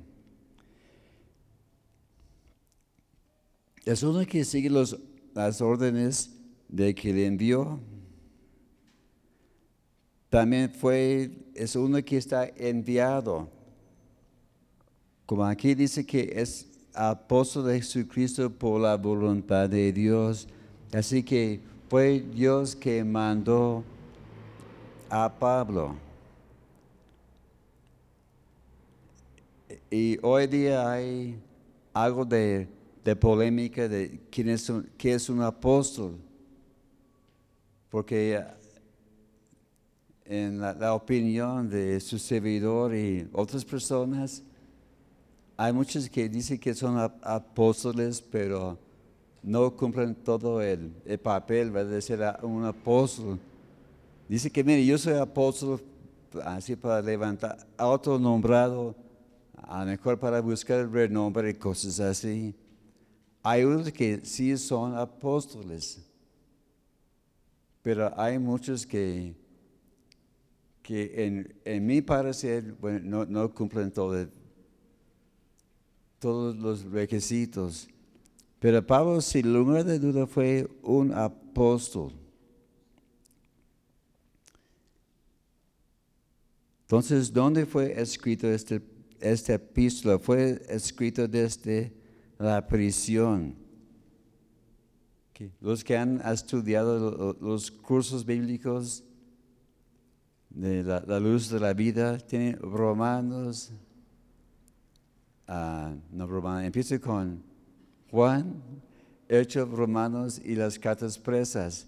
Es 3.85 4.01
uno 4.01 4.25
que 4.25 4.43
sigue 4.43 4.69
los- 4.69 4.97
las 5.33 5.61
órdenes 5.61 6.34
de 6.67 6.93
que 6.93 7.13
le 7.13 7.25
envió. 7.25 7.79
También 10.29 10.69
fue, 10.69 11.31
es 11.53 11.75
uno 11.75 12.03
que 12.03 12.17
está 12.17 12.47
enviado. 12.57 13.49
Como 15.25 15.45
aquí 15.45 15.73
dice 15.73 16.05
que 16.05 16.33
es 16.35 16.67
apóstol 16.93 17.65
de 17.65 17.79
Jesucristo 17.79 18.49
por 18.49 18.81
la 18.81 18.95
voluntad 18.97 19.69
de 19.69 19.91
Dios. 19.91 20.47
Así 20.93 21.23
que 21.23 21.59
fue 21.89 22.19
Dios 22.19 22.75
que 22.75 23.03
mandó 23.03 23.83
a 25.09 25.33
Pablo. 25.33 25.95
Y 29.89 30.17
hoy 30.21 30.47
día 30.47 30.91
hay 30.91 31.39
algo 31.93 32.25
de, 32.25 32.67
de 33.03 33.15
polémica 33.15 33.87
de 33.87 34.19
quién 34.29 34.49
es 34.49 34.69
un, 34.69 34.89
qué 34.97 35.13
es 35.13 35.29
un 35.29 35.41
apóstol. 35.41 36.17
Porque 37.95 38.33
eh, 38.35 38.45
en 40.25 40.59
la, 40.59 40.93
opinión 40.93 41.69
de 41.69 42.01
su 42.01 42.19
servidor 42.19 42.93
y 42.93 43.25
otras 43.31 43.63
personas, 43.63 44.43
hay 45.55 45.71
muchos 45.71 46.09
que 46.09 46.27
dicen 46.27 46.59
que 46.59 46.73
son 46.73 46.97
ap- 46.97 47.25
apóstoles, 47.25 48.21
pero 48.21 48.77
no 49.41 49.73
cumplen 49.73 50.13
todo 50.13 50.61
el, 50.61 50.91
el 51.05 51.19
papel 51.19 51.71
¿verdad? 51.71 51.91
de 51.91 52.01
ser 52.01 52.21
a- 52.21 52.37
un 52.43 52.65
apóstol. 52.65 53.39
Dice 54.27 54.51
que, 54.51 54.61
mire, 54.61 54.85
yo 54.85 54.97
soy 54.97 55.13
apóstol 55.13 55.81
así 56.43 56.75
para 56.75 57.01
levantar, 57.01 57.65
autonombrado, 57.77 58.93
a 59.55 59.85
lo 59.85 59.91
mejor 59.91 60.19
para 60.19 60.41
buscar 60.41 60.81
el 60.81 60.91
renombre 60.91 61.51
y 61.51 61.53
cosas 61.53 62.01
así. 62.01 62.53
Hay 63.41 63.63
unos 63.63 63.89
que 63.93 64.19
sí 64.25 64.57
son 64.57 64.97
apóstoles, 64.97 66.05
pero 67.85 68.11
hay 68.19 68.39
muchos 68.39 68.83
que, 68.83 69.35
que 70.81 71.23
en, 71.23 71.55
en 71.63 71.85
mi 71.85 72.01
parecer 72.01 72.75
no, 73.03 73.27
no 73.27 73.53
cumplen 73.53 73.91
todo, 73.91 74.27
todos 76.17 76.55
los 76.55 76.83
requisitos. 76.85 77.87
Pero 78.57 78.83
Pablo, 78.83 79.21
sin 79.21 79.53
lugar 79.53 79.83
de 79.83 79.99
duda, 79.99 80.25
fue 80.25 80.67
un 80.81 81.13
apóstol. 81.13 82.11
Entonces, 86.85 87.31
¿dónde 87.31 87.67
fue 87.67 88.01
escrito 88.01 88.47
este, 88.47 88.81
esta 89.19 89.53
epístola? 89.53 90.17
Fue 90.17 90.59
escrito 90.69 91.27
desde 91.27 91.93
la 92.39 92.65
prisión. 92.65 93.64
Los 95.59 95.83
que 95.83 95.97
han 95.97 96.21
estudiado 96.21 96.97
lo- 97.11 97.33
los 97.41 97.69
cursos 97.69 98.25
bíblicos 98.25 99.03
de 100.49 100.83
la, 100.83 101.19
luz 101.19 101.49
de 101.49 101.59
la 101.59 101.73
vida 101.73 102.17
tienen 102.17 102.57
Romanos, 102.61 103.73
ah, 105.47 105.93
no 106.11 106.25
Romanos, 106.27 106.63
empieza 106.63 106.97
con 106.99 107.43
Juan, 108.09 108.61
Hechos 109.27 109.69
Romanos 109.69 110.41
y 110.43 110.55
las 110.55 110.79
cartas 110.79 111.17
presas. 111.17 111.87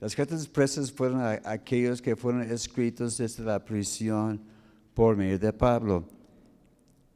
Las 0.00 0.16
cartas 0.16 0.48
presas 0.48 0.90
fueron 0.90 1.20
aquellos 1.44 2.00
que 2.02 2.16
fueron 2.16 2.42
escritos 2.42 3.18
desde 3.18 3.44
la 3.44 3.62
prisión 3.64 4.40
por 4.94 5.16
medio 5.16 5.38
de 5.38 5.52
Pablo. 5.52 6.08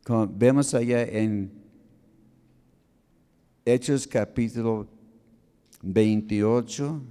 Como 0.05 0.29
vemos 0.29 0.73
allá 0.75 1.03
en 1.03 1.51
Hechos 3.65 4.07
capítulo 4.07 4.87
28, 5.85 7.03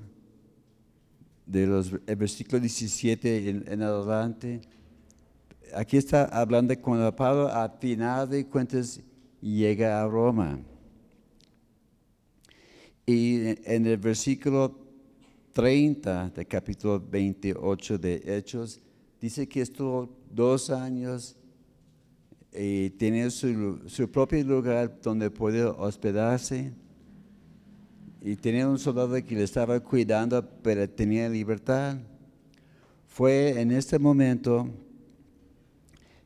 de 1.46 1.68
los 1.68 1.92
versículo 2.06 2.60
17 2.60 3.50
en, 3.50 3.64
en 3.68 3.82
adelante. 3.82 4.62
Aquí 5.76 5.98
está 5.98 6.26
hablando 6.26 6.80
cuando 6.82 7.16
Pablo 7.16 7.48
a 7.48 7.70
final 7.70 8.30
de 8.30 8.46
cuentas 8.46 9.00
llega 9.42 10.02
a 10.02 10.08
Roma. 10.08 10.60
Y 13.06 13.48
en 13.66 13.86
el 13.86 13.98
versículo 13.98 14.80
30 15.52 16.30
del 16.30 16.48
capítulo 16.48 17.00
28 17.00 17.98
de 17.98 18.22
Hechos, 18.26 18.80
dice 19.20 19.48
que 19.48 19.62
estuvo 19.62 20.18
dos 20.32 20.70
años 20.70 21.36
y 22.54 22.92
tenía 22.92 23.30
su, 23.30 23.82
su 23.88 24.10
propio 24.10 24.44
lugar 24.44 25.00
donde 25.02 25.30
podía 25.30 25.70
hospedarse. 25.70 26.72
Y 28.26 28.38
tenía 28.38 28.70
un 28.70 28.80
soldado 28.80 29.22
que 29.22 29.36
le 29.36 29.44
estaba 29.44 29.78
cuidando, 29.82 30.42
pero 30.64 30.90
tenía 30.90 31.28
libertad. 31.28 31.98
Fue 33.06 33.60
en 33.60 33.70
este 33.74 34.00
momento 34.00 34.70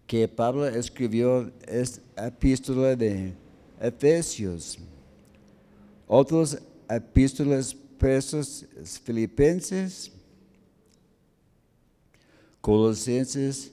que 0.06 0.28
Pablo 0.28 0.68
escribió 0.68 1.52
esta 1.68 2.28
epístola 2.28 2.96
de 2.96 3.34
Efesios. 3.82 4.78
Otros 6.06 6.60
epístolas 6.88 7.74
presos 7.74 8.68
filipenses, 9.04 10.12
colosenses 12.62 13.72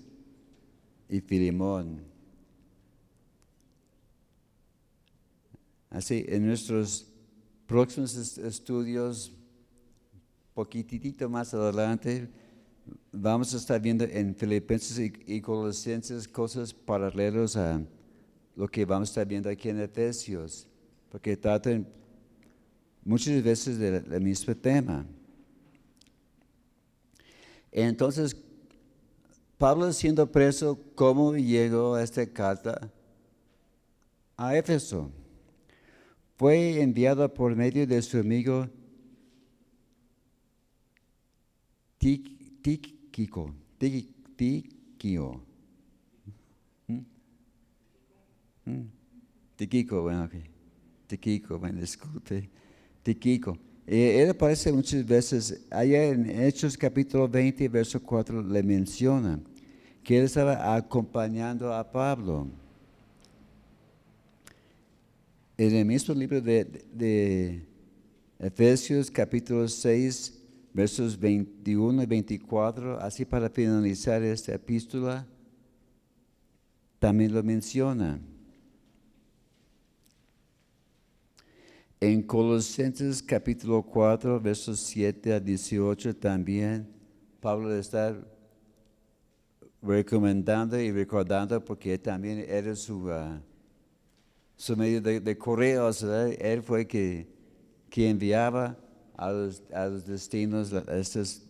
y 1.11 1.21
Filimón. 1.21 2.03
Así, 5.91 6.25
en 6.27 6.47
nuestros 6.47 7.14
próximos 7.67 8.39
estudios, 8.39 9.33
poquitito 10.55 11.29
más 11.29 11.55
adelante, 11.55 12.29
vamos 13.13 13.55
a 13.55 13.57
estar 13.57 13.81
viendo 13.81 14.05
en 14.05 14.35
Filipenses 14.35 15.13
y, 15.27 15.41
Colosenses 15.41 16.29
cosas 16.29 16.73
paralelas 16.73 17.57
a 17.57 17.83
lo 18.57 18.69
que 18.69 18.85
vamos 18.85 19.09
a 19.09 19.11
estar 19.11 19.27
viendo 19.27 19.49
aquí 19.49 19.69
en 19.69 19.81
Efesios, 19.81 20.67
porque 21.11 21.37
tratan 21.37 21.87
muchas 23.05 23.43
veces 23.43 23.79
del 23.79 24.21
mismo 24.21 24.55
tema. 24.55 25.07
Entonces, 27.73 28.37
Pablo 29.59 29.93
siendo 29.93 30.31
preso, 30.31 30.79
¿cómo 30.95 31.35
llegó 31.35 31.99
esta 31.99 32.27
carta 32.27 32.91
a 34.37 34.57
Éfeso? 34.57 35.11
Fue 36.37 36.81
enviada 36.81 37.33
por 37.33 37.55
medio 37.55 37.87
de 37.87 38.03
su 38.03 38.19
amigo 38.19 38.69
Tíquico. 42.05 43.55
Tíquico. 43.79 45.41
¿Mm? 46.87 46.99
¿Mm? 48.67 48.83
Tíquico, 49.57 50.03
bueno, 50.03 50.25
ok. 50.25 50.35
Tíquico, 51.07 51.59
bueno, 51.59 51.81
disculpe. 51.81 52.51
Tíquico. 53.03 53.57
Eh, 53.87 54.23
él 54.23 54.31
aparece 54.31 54.73
muchas 54.73 55.07
veces, 55.07 55.67
allá 55.71 56.05
en 56.05 56.29
Hechos 56.29 56.77
capítulo 56.77 57.27
20, 57.29 57.69
verso 57.69 58.03
4, 58.03 58.43
le 58.43 58.63
menciona 58.63 59.41
que 60.03 60.19
él 60.19 60.25
estaba 60.25 60.75
acompañando 60.75 61.73
a 61.73 61.91
Pablo. 61.91 62.49
En 65.57 65.75
el 65.75 65.85
mismo 65.85 66.15
libro 66.15 66.41
de, 66.41 66.65
de 66.93 67.67
Efesios 68.41 69.11
capítulo 69.11 69.69
6, 69.69 70.43
versos 70.73 71.19
21 71.19 72.03
y 72.03 72.07
24, 72.07 72.99
así 73.01 73.25
para 73.25 73.49
finalizar 73.49 74.23
esta 74.23 74.55
epístola, 74.55 75.27
también 76.99 77.33
lo 77.33 77.43
menciona. 77.43 78.21
En 82.01 82.23
Colosenses 82.23 83.23
capítulo 83.23 83.83
4, 83.83 84.41
versos 84.41 84.81
7 84.81 85.35
a 85.35 85.41
18 85.41 86.17
también 86.17 86.95
Pablo 87.45 87.75
está 87.77 88.17
recomendando 89.83 90.81
y 90.81 90.91
recordando 90.91 91.63
porque 91.63 91.99
también 91.99 92.45
era 92.49 92.75
su, 92.75 93.11
ah, 93.11 93.39
su 94.57 94.77
medio 94.77 95.01
de, 95.01 95.39
correos, 95.39 96.03
él 96.03 96.63
fue 96.63 96.87
que, 96.87 97.27
que 97.91 98.09
enviaba 98.09 98.77
a 99.17 99.31
los, 99.31 99.63
a 99.73 99.87
los 99.87 100.07
destinos 100.07 100.73
estas 100.73 101.43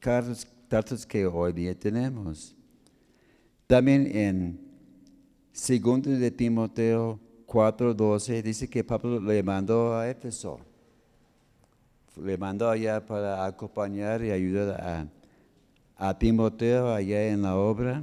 cartas, 0.00 1.06
que 1.06 1.26
hoy 1.26 1.52
día 1.52 1.78
tenemos. 1.78 2.54
También 3.66 4.16
en 4.16 4.60
2 5.52 6.02
de 6.18 6.30
Timoteo 6.30 7.18
4:12 7.46 8.42
dice 8.42 8.68
que 8.68 8.84
Pablo 8.84 9.20
le 9.20 9.42
mandó 9.42 9.96
a 9.96 10.08
Éfeso. 10.08 10.60
Le 12.16 12.36
mandó 12.38 12.70
allá 12.70 13.04
para 13.04 13.44
acompañar 13.44 14.24
y 14.24 14.30
ayudar 14.30 14.80
a, 14.80 15.08
a 15.96 16.18
Timoteo 16.18 16.92
allá 16.92 17.28
en 17.28 17.42
la 17.42 17.56
obra. 17.56 18.02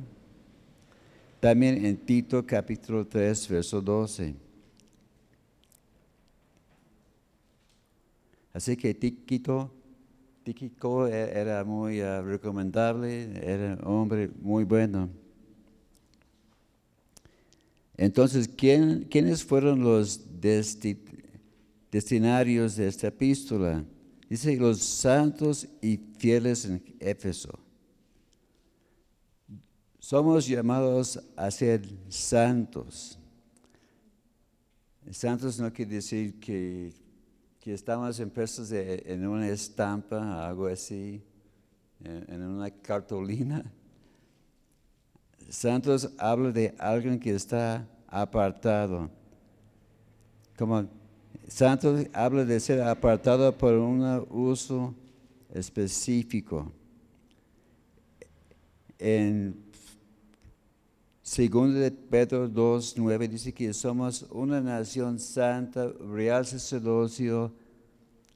También 1.40 1.86
en 1.86 1.98
Tito 1.98 2.46
capítulo 2.46 3.06
3, 3.06 3.48
verso 3.50 3.82
12. 3.82 4.43
Así 8.54 8.78
que 8.78 8.94
Tíquico, 8.94 9.74
Tíquico 10.44 11.08
e, 11.08 11.40
era 11.40 11.64
muy 11.64 12.02
ah, 12.02 12.22
recomendable, 12.22 13.34
era 13.42 13.74
un 13.84 13.96
hombre 13.96 14.30
muy 14.42 14.64
bueno. 14.64 15.10
Entonces, 17.98 18.48
¿quiénes 18.48 19.44
fueron 19.44 19.82
los 19.82 20.22
destinarios 21.92 22.76
de 22.76 22.88
esta 22.88 23.08
epístola? 23.08 23.84
Dice 24.30 24.56
los 24.58 24.80
santos 24.80 25.68
y 25.82 26.00
fieles 26.18 26.66
en 26.66 26.84
Éfeso. 27.00 27.60
Somos 30.00 30.48
llamados 30.48 31.20
a 31.36 31.50
ser 31.50 31.82
santos. 32.10 33.18
Santos 35.12 35.60
no 35.60 35.72
quiere 35.72 35.96
decir 35.96 36.40
que 36.40 36.92
que 37.64 37.74
estamos 37.74 38.20
impresos 38.20 38.74
en 38.74 39.26
una 39.26 39.48
estampa, 39.48 40.46
algo 40.46 40.68
así, 40.68 41.24
en 42.04 42.42
una 42.42 42.70
cartulina. 42.70 43.64
Santos 45.48 46.10
habla 46.18 46.52
de 46.52 46.76
alguien 46.78 47.18
que 47.18 47.34
está 47.34 47.88
apartado. 48.06 49.10
Como 50.58 50.90
Santos 51.48 52.06
habla 52.12 52.44
de 52.44 52.60
ser 52.60 52.82
apartado 52.82 53.58
por 53.58 53.76
un 53.76 54.28
uso 54.30 54.94
específico. 55.54 56.70
En 59.00 59.56
2 61.24 61.74
de 61.74 61.90
Pedro 61.90 62.50
2, 62.50 62.96
9 62.98 63.28
dice 63.30 63.54
que 63.54 63.74
somos 63.74 64.26
una 64.30 64.60
nación 64.60 65.20
santa, 65.20 65.88
real 65.88 66.46
sacerdocio, 66.46 67.54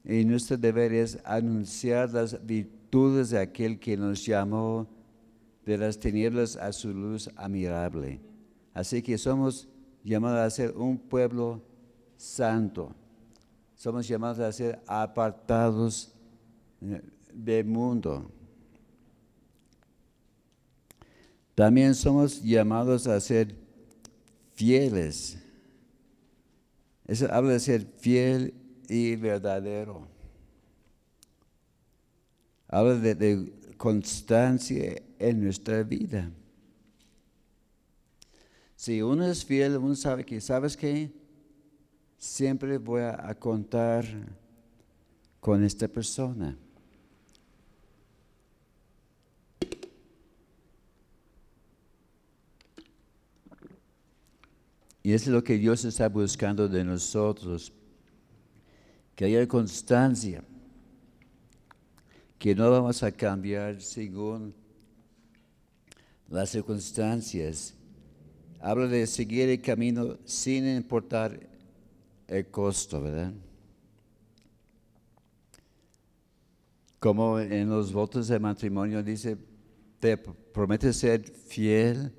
y 0.04 0.24
nuestro 0.24 0.56
deber 0.56 0.94
es 0.94 1.18
anunciar 1.22 2.10
las 2.10 2.46
virtudes 2.46 3.28
de 3.28 3.40
aquel 3.40 3.78
que 3.78 3.94
nos 3.94 4.24
llamó 4.24 4.88
de 5.66 5.76
las 5.76 5.98
tinieblas 5.98 6.56
a 6.56 6.72
su 6.72 6.94
luz 6.94 7.28
admirable. 7.36 8.22
Así 8.72 9.02
que 9.02 9.18
somos 9.18 9.68
llamados 10.02 10.40
a 10.40 10.48
ser 10.48 10.74
un 10.74 10.96
pueblo 10.96 11.60
santo. 12.16 12.94
Somos 13.74 14.08
llamados 14.08 14.38
a 14.38 14.50
ser 14.50 14.80
apartados 14.86 16.14
del 17.34 17.66
mundo. 17.66 18.30
También 21.58 21.92
somos 21.92 22.40
llamados 22.40 23.08
a 23.08 23.18
ser 23.18 23.52
fieles. 24.54 25.36
Eso 27.04 27.26
habla 27.32 27.54
de 27.54 27.58
ser 27.58 27.84
fiel 27.98 28.54
y 28.88 29.16
verdadero. 29.16 30.06
Habla 32.68 32.94
de, 32.94 33.52
constancia 33.76 35.02
en 35.18 35.42
nuestra 35.42 35.82
vida. 35.82 36.30
Si 38.76 39.02
uno 39.02 39.26
es 39.26 39.44
fiel, 39.44 39.78
uno 39.78 39.96
sabe 39.96 40.24
que, 40.24 40.40
¿sabes 40.40 40.76
qué? 40.76 41.10
Siempre 42.18 42.78
voy 42.78 43.02
a 43.02 43.34
contar 43.34 44.04
con 45.40 45.64
esta 45.64 45.88
persona. 45.88 46.56
Y 55.08 55.14
es 55.14 55.26
lo 55.26 55.42
que 55.42 55.56
Dios 55.56 55.86
está 55.86 56.06
buscando 56.10 56.68
de 56.68 56.84
nosotros, 56.84 57.72
que 59.16 59.24
haya 59.24 59.48
constancia, 59.48 60.44
que 62.38 62.54
no 62.54 62.70
vamos 62.70 63.02
a 63.02 63.10
cambiar 63.10 63.80
según 63.80 64.54
las 66.28 66.50
circunstancias. 66.50 67.72
Habla 68.60 68.86
de 68.86 69.06
seguir 69.06 69.48
el 69.48 69.62
camino 69.62 70.18
sin 70.26 70.68
importar 70.68 71.40
el 72.26 72.46
costo, 72.48 73.00
¿verdad? 73.00 73.32
Como 77.00 77.40
en 77.40 77.70
los 77.70 77.94
votos 77.94 78.28
de 78.28 78.38
matrimonio 78.38 79.02
dice, 79.02 79.38
te 80.00 80.18
promete 80.18 80.92
ser 80.92 81.22
fiel 81.22 82.12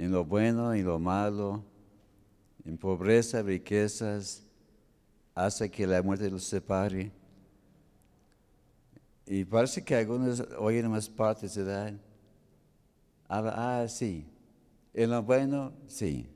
en 0.00 0.10
lo 0.10 0.24
bueno 0.24 0.74
y 0.74 0.82
lo 0.82 0.98
malo, 0.98 1.62
en 2.64 2.78
pobreza, 2.78 3.42
riquezas, 3.42 4.42
hasta 5.34 5.68
que 5.68 5.86
la 5.86 6.02
muerte 6.02 6.30
los 6.30 6.44
separe. 6.44 7.12
Y 9.26 9.44
parece 9.44 9.84
que 9.84 9.94
algunos 9.94 10.40
oyen 10.58 10.90
más 10.90 11.06
partes, 11.06 11.54
¿verdad? 11.54 12.00
Ah, 13.28 13.84
sí. 13.88 14.26
En 14.94 15.10
lo 15.10 15.22
bueno, 15.22 15.74
sí. 15.86 16.30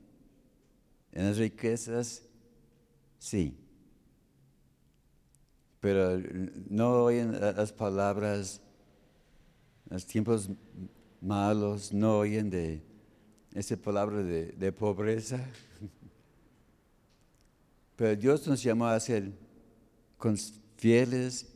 En 1.11 1.25
las 1.25 1.37
riquezas, 1.37 2.21
sí. 3.17 3.57
Pero 5.79 6.21
no 6.69 7.05
oyen 7.05 7.31
las 7.41 7.73
palabras, 7.73 8.61
los 9.89 10.05
tiempos 10.05 10.51
malos, 11.19 11.91
no 11.91 12.19
oyen 12.19 12.51
de 12.51 12.94
esa 13.55 13.75
palabra 13.77 14.21
de, 14.21 14.51
de 14.51 14.71
pobreza. 14.71 15.43
Pero 17.95 18.15
Dios 18.15 18.45
nos 18.47 18.61
llamó 18.61 18.85
a 18.87 18.99
ser 18.99 19.31
fieles 20.75 21.47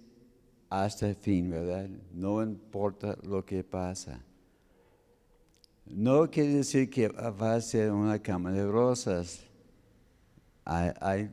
hasta 0.70 1.10
el 1.10 1.16
fin, 1.16 1.50
¿verdad? 1.50 1.90
No 2.14 2.42
importa 2.42 3.18
lo 3.24 3.44
que 3.44 3.64
pasa. 3.64 4.24
No 5.86 6.30
quiere 6.30 6.54
decir 6.54 6.90
que 6.90 7.08
va 7.08 7.56
a 7.56 7.62
ser 7.62 7.92
una 7.92 8.20
cama 8.20 8.52
de 8.52 8.66
rosas. 8.66 9.42
Hay, 10.64 11.30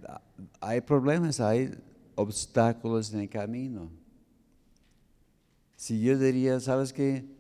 hay, 0.61 0.81
problemas, 0.81 1.41
hay 1.41 1.71
obstáculos 2.15 3.13
en 3.13 3.21
el 3.21 3.29
camino. 3.29 3.91
Si 5.77 6.01
yo 6.01 6.19
diría, 6.19 6.59
¿sabes 6.59 6.93
qué? 6.93 7.36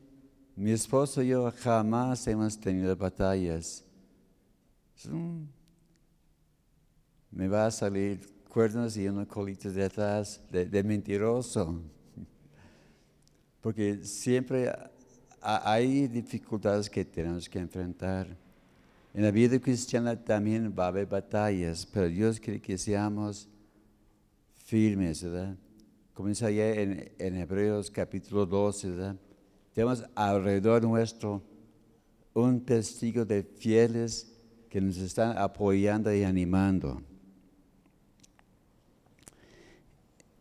Mi 0.56 0.70
esposo 0.70 1.22
y 1.22 1.28
yo 1.28 1.52
jamás 1.62 2.26
hemos 2.26 2.58
tenido 2.58 2.96
batallas. 2.96 3.84
Me 7.30 7.46
va 7.46 7.66
a 7.66 7.70
salir 7.70 8.26
cuernos 8.48 8.96
y 8.96 9.06
una 9.06 9.26
colita 9.26 9.68
de 9.68 9.84
atrás 9.84 10.40
de, 10.50 10.82
mentiroso. 10.82 11.78
Porque 13.60 14.02
siempre 14.02 14.72
hay 15.42 16.08
dificultades 16.08 16.88
que 16.88 17.04
tenemos 17.04 17.50
que 17.50 17.58
enfrentar. 17.58 18.26
En 19.12 19.24
la 19.24 19.30
vida 19.30 19.58
cristiana 19.58 20.16
también 20.16 20.74
va 20.76 20.86
a 20.86 20.88
haber 20.88 21.06
batallas, 21.06 21.84
pero 21.84 22.08
Dios 22.08 22.40
quiere 22.40 22.62
que 22.62 22.78
seamos 22.78 23.46
firmes, 24.64 25.22
¿verdad? 25.22 25.54
Comienza 26.14 26.46
allá 26.46 26.80
en, 26.80 27.12
en 27.18 27.36
Hebreos 27.36 27.90
capítulo 27.90 28.46
12, 28.46 28.90
¿verdad? 28.90 29.16
Tenemos 29.76 30.02
alrededor 30.14 30.82
nuestro 30.84 31.42
un 32.32 32.64
testigo 32.64 33.26
de 33.26 33.42
fieles 33.42 34.26
que 34.70 34.80
nos 34.80 34.96
están 34.96 35.36
apoyando 35.36 36.10
y 36.14 36.22
animando. 36.22 37.02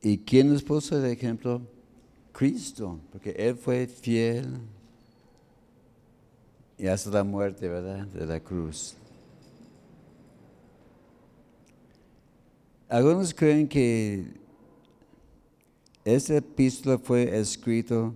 ¿Y 0.02 0.20
quién 0.20 0.54
nos 0.54 0.64
puso 0.64 1.02
de 1.02 1.12
ejemplo? 1.12 1.62
Cristo, 2.32 2.98
porque 3.12 3.32
Él 3.32 3.58
fue 3.58 3.88
fiel 3.88 4.58
y 6.78 6.88
hasta 6.88 7.10
la 7.10 7.26
muerte, 7.26 7.68
¿verdad? 7.68 8.08
De 8.08 8.26
la 8.26 8.40
cruz. 8.40 8.96
Algunos 12.88 13.34
creen 13.34 13.68
que 13.68 14.28
esta 16.06 16.38
epístola 16.38 16.98
fue 16.98 17.38
escrito 17.38 18.16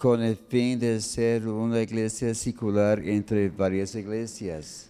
con 0.00 0.22
el 0.22 0.34
fin 0.34 0.78
de 0.78 0.98
ser 0.98 1.46
una 1.46 1.82
iglesia 1.82 2.34
secular 2.34 3.06
entre 3.06 3.50
varias 3.50 3.94
iglesias. 3.94 4.88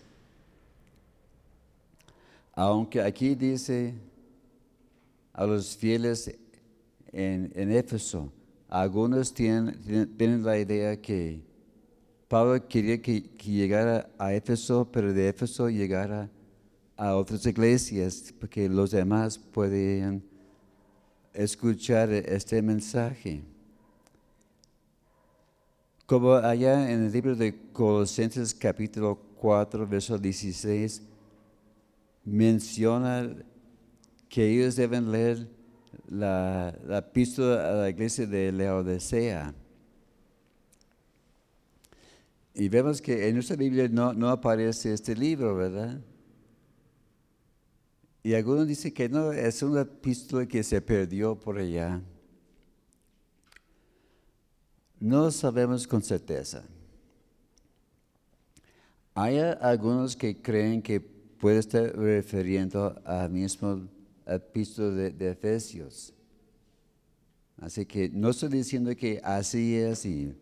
Aunque 2.52 3.02
aquí 3.02 3.34
dice 3.34 3.92
a 5.32 5.44
los 5.46 5.76
fieles 5.76 6.32
en, 7.10 7.72
Éfeso. 7.72 8.32
Algunos 8.68 9.34
tienen, 9.34 10.44
la 10.44 10.56
idea 10.56 11.00
que 11.00 11.42
Pablo 12.28 12.68
quería 12.68 13.02
que, 13.02 13.22
llegara 13.44 14.08
a 14.16 14.32
Éfeso, 14.32 14.88
pero 14.92 15.12
de 15.12 15.28
Éfeso 15.28 15.68
llegara 15.68 16.30
a 16.96 17.16
otras 17.16 17.44
iglesias, 17.46 18.32
porque 18.38 18.68
los 18.68 18.92
demás 18.92 19.38
pueden 19.38 20.22
escuchar 21.34 22.12
este 22.12 22.62
mensaje. 22.62 23.42
Como 26.10 26.34
allá 26.34 26.90
en 26.90 27.04
el 27.04 27.12
libro 27.12 27.36
de 27.36 27.54
Colosenses 27.72 28.52
capítulo 28.52 29.16
4, 29.36 29.86
verso 29.86 30.18
16, 30.18 31.02
menciona 32.24 33.32
que 34.28 34.44
ellos 34.44 34.74
deben 34.74 35.12
leer 35.12 35.46
la, 36.08 36.76
la 36.84 36.98
epístola 36.98 37.70
a 37.70 37.72
la 37.74 37.90
iglesia 37.90 38.26
de 38.26 38.50
Laodicea. 38.50 39.54
Y 42.54 42.68
vemos 42.68 43.00
que 43.00 43.28
en 43.28 43.34
nuestra 43.34 43.54
Biblia 43.54 43.86
no, 43.88 44.12
no 44.12 44.30
aparece 44.30 44.92
este 44.92 45.14
libro, 45.14 45.54
¿verdad? 45.54 46.00
Y 48.24 48.34
algunos 48.34 48.66
dicen 48.66 48.92
que 48.92 49.08
no, 49.08 49.30
es 49.30 49.62
una 49.62 49.82
epístola 49.82 50.44
que 50.44 50.64
se 50.64 50.80
perdió 50.80 51.38
por 51.38 51.58
allá. 51.58 52.02
No 55.00 55.30
sabemos 55.30 55.88
con 55.88 56.02
certeza. 56.02 56.62
Hay 59.14 59.38
algunos 59.38 60.14
que 60.14 60.40
creen 60.40 60.82
que 60.82 61.00
puede 61.00 61.58
estar 61.58 61.96
refiriendo 61.96 63.00
al 63.04 63.30
mismo 63.30 63.88
epístola 64.26 64.90
de, 65.10 65.30
Efesios. 65.30 66.12
Así 67.56 67.84
que 67.86 68.10
no 68.10 68.30
estoy 68.30 68.50
diciendo 68.50 68.94
que 68.94 69.20
así 69.24 69.74
es 69.74 70.04
y 70.04 70.34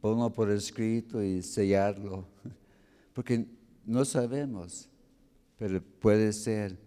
ponlo 0.00 0.30
por 0.30 0.50
escrito 0.50 1.22
y 1.22 1.40
sellarlo, 1.40 2.26
porque 3.14 3.46
no 3.84 4.04
sabemos, 4.04 4.88
pero 5.56 5.80
puede 6.00 6.32
ser. 6.32 6.83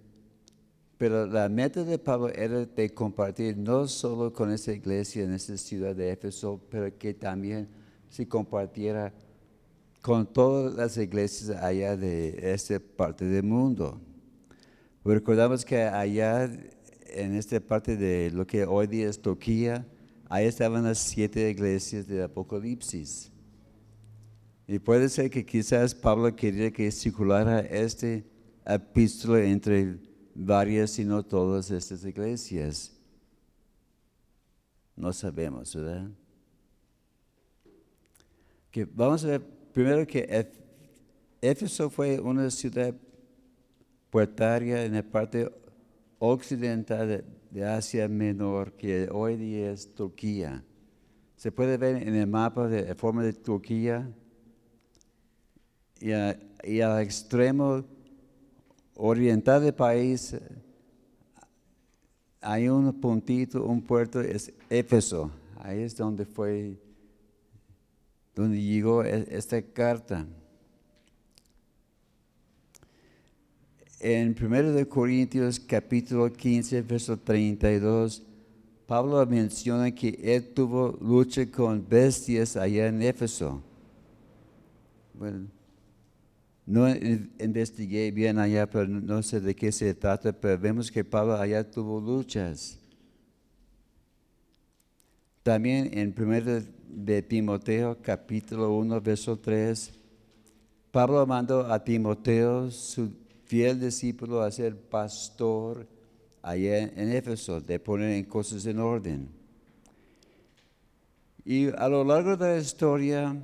Pero 0.98 1.28
la 1.28 1.48
meta 1.48 1.84
de 1.84 2.00
Pablo 2.00 2.30
era 2.30 2.66
de 2.66 2.94
compartir 2.94 3.56
no 3.56 3.88
solo 3.88 4.34
con 4.34 4.52
esa 4.52 4.72
iglesia 4.72 5.24
en 5.24 5.34
esa 5.34 5.56
ciudad 5.58 5.96
de 5.96 6.12
Éfeso, 6.12 6.60
pero 6.70 6.98
que 6.98 7.14
también 7.14 7.68
se 8.10 8.28
compartiera 8.28 9.14
con 10.02 10.26
todas 10.26 10.74
las 10.74 10.98
iglesias 10.98 11.62
allá 11.62 11.96
de 11.96 12.54
esta 12.54 12.80
parte 12.80 13.26
del 13.26 13.44
mundo. 13.44 14.02
Recordamos 15.04 15.64
que 15.64 15.84
allá 15.84 16.50
en 17.10 17.36
esta 17.36 17.60
parte 17.60 17.96
de 17.96 18.32
lo 18.32 18.48
que 18.48 18.66
hoy 18.66 18.88
día 18.88 19.08
es 19.08 19.22
Turquía, 19.22 19.86
ahí 20.30 20.46
estaban 20.46 20.84
las 20.84 20.98
siete 20.98 21.50
iglesias 21.50 22.08
del 22.08 22.24
Apocalipsis. 22.24 23.32
Y 24.68 24.80
puede 24.80 25.08
ser 25.10 25.30
que 25.30 25.46
quizás 25.46 25.94
Pablo 25.96 26.36
quería 26.36 26.72
que 26.72 26.92
circulara 26.92 27.60
este 27.60 28.26
epístola 28.66 29.44
entre 29.44 29.98
varias 30.38 31.00
y 31.00 31.06
no 31.06 31.24
todas 31.24 31.72
estas 31.72 32.06
iglesias. 32.06 32.94
No 34.96 35.12
sabemos, 35.12 35.76
¿verdad? 35.76 36.10
Que 38.72 38.86
vamos 38.86 39.24
a 39.26 39.28
ver 39.28 39.42
primero 39.74 40.06
que 40.06 40.48
Éfeso 41.42 41.90
fue 41.90 42.20
una 42.20 42.50
ciudad 42.52 42.94
puertaria 44.10 44.86
en 44.86 44.94
la 44.94 45.04
parte 45.04 45.52
occidental 46.20 47.24
de, 47.50 47.66
Asia 47.66 48.08
Menor, 48.08 48.74
que 48.74 49.10
hoy 49.12 49.36
día 49.36 49.72
es 49.72 49.94
Turquía. 49.96 50.64
Se 51.36 51.52
puede 51.52 51.78
ver 51.78 51.96
en 51.96 52.14
el 52.14 52.28
mapa 52.28 52.68
de, 52.68 52.94
forma 52.94 53.24
de 53.24 53.34
Turquía 53.34 54.12
y, 56.00 56.12
al 56.12 57.02
extremo 57.02 57.84
oriental 58.98 59.64
del 59.64 59.74
país 59.74 60.36
hay 62.42 62.68
un 62.70 62.94
puntito, 63.00 63.64
un 63.64 63.82
puerto, 63.82 64.22
es 64.22 64.52
Éfeso. 64.70 65.32
Ahí 65.60 65.82
es 65.82 65.96
donde 65.96 66.26
fue, 66.26 66.78
donde 68.36 68.62
llegó 68.62 69.04
e, 69.04 69.28
esta 69.32 69.62
carta. 69.62 70.26
en 74.00 74.36
1 74.40 74.88
Corintios 74.88 75.60
capítulo 75.60 76.32
15, 76.32 76.82
verso 76.84 77.18
32, 77.18 78.24
Pablo 78.86 79.26
menciona 79.26 79.92
que 79.92 80.18
él 80.22 80.54
tuvo 80.54 80.98
lucha 81.02 81.46
con 81.50 81.84
bestias 81.88 82.56
allá 82.56 82.88
en 82.88 83.02
Éfeso. 83.02 83.62
Bueno, 85.14 85.48
no 86.68 86.86
investigué 86.90 88.12
bien 88.12 88.38
allá, 88.38 88.70
pero 88.70 88.86
no 88.88 89.24
sé 89.24 89.40
de 89.40 89.56
qué 89.56 89.72
se 89.72 89.94
trata, 89.96 90.34
pero 90.34 90.60
vemos 90.60 90.92
que 90.92 91.06
Pablo 91.06 91.38
allá 91.38 91.64
tuvo 91.64 92.02
luchas. 92.02 92.78
También 95.44 95.98
en 95.98 96.14
1 96.16 96.66
de 96.90 97.22
Timoteo 97.22 97.98
capítulo 98.02 98.76
1, 98.76 99.00
verso 99.00 99.40
3, 99.40 99.94
Pablo 100.92 101.26
mandó 101.26 101.72
a 101.72 101.82
Timoteo, 101.82 102.70
su 102.70 103.14
fiel 103.46 103.80
discípulo, 103.80 104.42
a 104.42 104.52
ser 104.52 104.76
pastor 104.76 105.88
allá 106.42 106.80
en 106.80 107.14
Éfeso, 107.14 107.62
de 107.62 107.80
poner 107.80 108.12
en 108.12 108.26
cosas 108.26 108.66
en 108.66 108.80
orden. 108.80 109.30
Y 111.46 111.70
a 111.70 111.88
lo 111.88 112.04
largo 112.04 112.36
de 112.36 112.56
la 112.56 112.58
historia, 112.58 113.42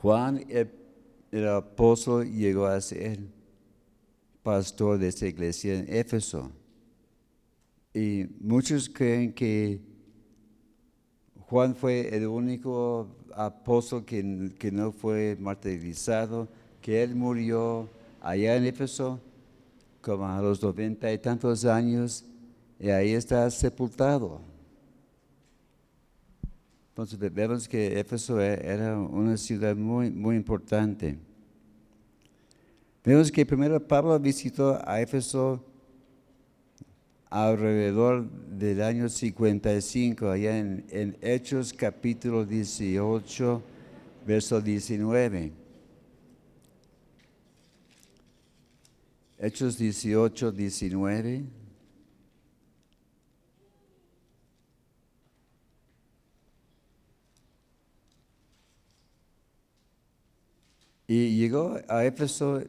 Juan 0.00 0.46
el, 0.48 1.46
apóstol 1.46 2.26
llegó 2.26 2.64
a 2.64 2.80
ser 2.80 3.18
pastor 4.42 4.98
de 4.98 5.08
esta 5.08 5.26
iglesia 5.26 5.78
en 5.78 5.92
Éfeso. 5.92 6.50
Y 7.92 8.24
muchos 8.40 8.88
creen 8.88 9.34
que 9.34 9.78
Juan 11.40 11.74
fue 11.74 12.16
el 12.16 12.26
único 12.26 13.08
apóstol 13.34 14.06
que, 14.06 14.54
que 14.58 14.72
no 14.72 14.90
fue 14.90 15.36
martirizado, 15.38 16.48
que 16.80 17.02
él 17.02 17.14
murió 17.14 17.86
allá 18.22 18.56
en 18.56 18.64
Éfeso 18.64 19.20
como 20.00 20.26
a 20.26 20.40
los 20.40 20.62
noventa 20.62 21.12
y 21.12 21.18
tantos 21.18 21.66
años 21.66 22.24
y 22.78 22.88
ahí 22.88 23.12
está 23.12 23.50
sepultado. 23.50 24.40
Entonces 27.02 27.32
vemos 27.32 27.66
que 27.66 27.98
Éfeso 27.98 28.38
e, 28.42 28.60
era 28.62 28.98
una 28.98 29.38
ciudad 29.38 29.74
muy, 29.74 30.10
muy 30.10 30.36
importante. 30.36 31.16
Vemos 33.02 33.32
que 33.32 33.46
primero 33.46 33.80
Pablo 33.80 34.20
visitó 34.20 34.78
a 34.86 35.00
Éfeso 35.00 35.64
alrededor 37.30 38.30
del 38.30 38.82
año 38.82 39.08
55, 39.08 40.28
allá 40.28 40.58
en, 40.58 40.84
en 40.90 41.16
Hechos 41.22 41.72
capítulo 41.72 42.44
18, 42.44 43.62
verso 44.26 44.60
19. 44.60 45.52
Hechos 49.38 49.78
18, 49.78 50.52
19. 50.52 51.59
Y 61.12 61.36
llegó 61.36 61.76
a 61.88 62.04
Éfeso 62.04 62.62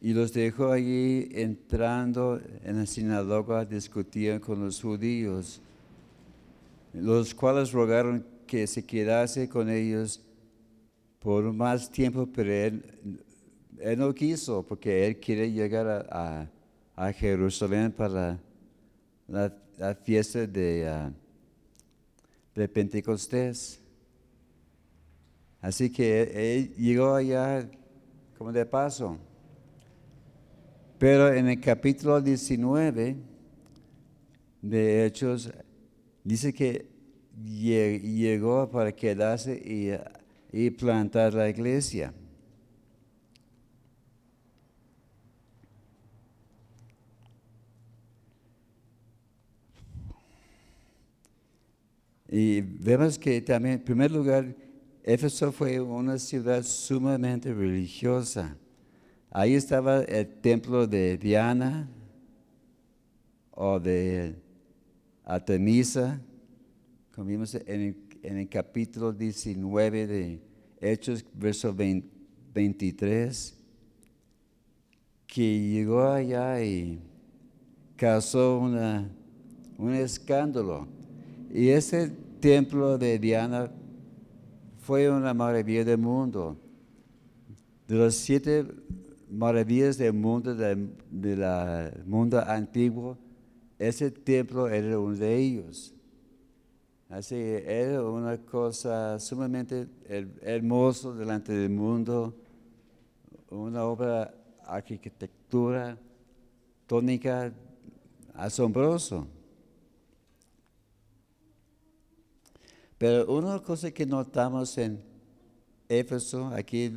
y 0.00 0.12
los 0.12 0.32
dejó 0.32 0.72
allí 0.72 1.28
entrando 1.30 2.40
en 2.64 2.78
la 2.78 2.86
sinagoga, 2.86 3.64
discutían 3.64 4.40
con 4.40 4.64
los 4.64 4.82
judíos, 4.82 5.60
los 6.92 7.32
cuales 7.32 7.70
rogaron 7.70 8.26
que 8.48 8.66
se 8.66 8.84
quedase 8.84 9.48
con 9.48 9.70
ellos 9.70 10.20
por 11.20 11.52
más 11.52 11.88
tiempo, 11.88 12.26
pero 12.26 12.52
él, 12.52 12.82
no 13.96 14.12
quiso, 14.12 14.64
porque 14.66 15.06
él 15.06 15.20
quiere 15.20 15.52
llegar 15.52 16.04
a, 16.10 17.12
Jerusalén 17.12 17.92
para 17.92 18.40
la, 19.28 19.54
la 19.76 19.94
fiesta 19.94 20.48
de, 20.48 20.84
uh, 20.84 22.58
de 22.58 22.68
Pentecostés. 22.68 23.80
Así 25.60 25.90
que 25.90 26.22
él, 26.56 26.74
llegó 26.76 27.14
allá 27.14 27.68
como 28.36 28.52
de 28.52 28.64
paso. 28.64 29.18
Pero 30.98 31.32
en 31.32 31.48
el 31.48 31.60
capítulo 31.60 32.20
19 32.20 33.16
de 34.62 35.06
Hechos 35.06 35.50
dice 36.24 36.52
que 36.52 36.88
llegó 37.44 38.68
para 38.70 38.92
quedarse 38.92 39.54
y, 39.54 39.90
y 40.52 40.70
plantar 40.70 41.34
la 41.34 41.48
iglesia. 41.48 42.12
Y 52.30 52.60
vemos 52.60 53.18
que 53.18 53.40
también, 53.40 53.76
en 53.76 53.84
primer 53.84 54.10
lugar, 54.10 54.54
Éfeso 55.02 55.52
fue 55.52 55.80
una 55.80 56.18
ciudad 56.18 56.62
sumamente 56.62 57.52
religiosa. 57.52 58.56
Ahí 59.30 59.54
estaba 59.54 60.02
el 60.02 60.26
templo 60.40 60.86
de 60.86 61.16
Diana 61.16 61.88
o 63.52 63.78
de 63.78 64.34
Artemisa, 65.24 66.20
como 67.14 67.26
vimos 67.28 67.54
en 67.54 67.96
el, 68.22 68.48
capítulo 68.48 69.12
19 69.12 70.06
de 70.06 70.40
Hechos, 70.80 71.24
verso 71.34 71.74
23, 72.54 73.54
que 75.26 75.70
llegó 75.70 76.08
allá 76.08 76.62
y 76.62 77.00
causó 77.96 78.58
una, 78.58 79.10
un 79.76 79.94
escándalo. 79.94 80.88
Y 81.52 81.68
ese 81.68 82.08
templo 82.40 82.98
de 82.98 83.18
Diana 83.18 83.70
fue 84.88 85.10
una 85.10 85.34
maravilla 85.34 85.84
del 85.84 85.98
mundo. 85.98 86.56
De 87.86 87.94
los 87.94 88.14
siete 88.14 88.64
maravillas 89.28 89.98
del 89.98 90.14
mundo, 90.14 90.54
del 90.54 90.88
mundo 92.06 92.40
antiguo, 92.40 93.18
ese 93.78 94.10
templo 94.10 94.66
era 94.66 94.98
uno 94.98 95.14
de 95.14 95.36
ellos. 95.36 95.94
Así 97.10 97.36
era 97.36 98.02
una 98.02 98.38
cosa 98.38 99.20
sumamente 99.20 99.88
hermosa 100.40 101.12
delante 101.12 101.52
del 101.52 101.68
mundo, 101.68 102.34
una 103.50 103.84
obra 103.84 104.32
arquitectura 104.64 105.98
tónica 106.86 107.52
asombroso. 108.32 109.26
Pero 112.98 113.32
una 113.32 113.60
cosa 113.60 113.92
que 113.92 114.04
notamos 114.04 114.76
en 114.76 115.00
Éfeso, 115.88 116.48
aquí 116.48 116.92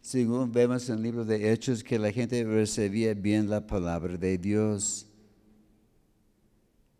según 0.00 0.50
vemos 0.50 0.88
en 0.88 0.96
el 0.96 1.02
libro 1.02 1.24
de 1.24 1.52
Hechos, 1.52 1.82
que 1.82 1.98
la 1.98 2.12
gente 2.12 2.42
recibía 2.44 3.14
bien 3.14 3.50
la 3.50 3.66
palabra 3.66 4.16
de 4.16 4.38
Dios. 4.38 5.06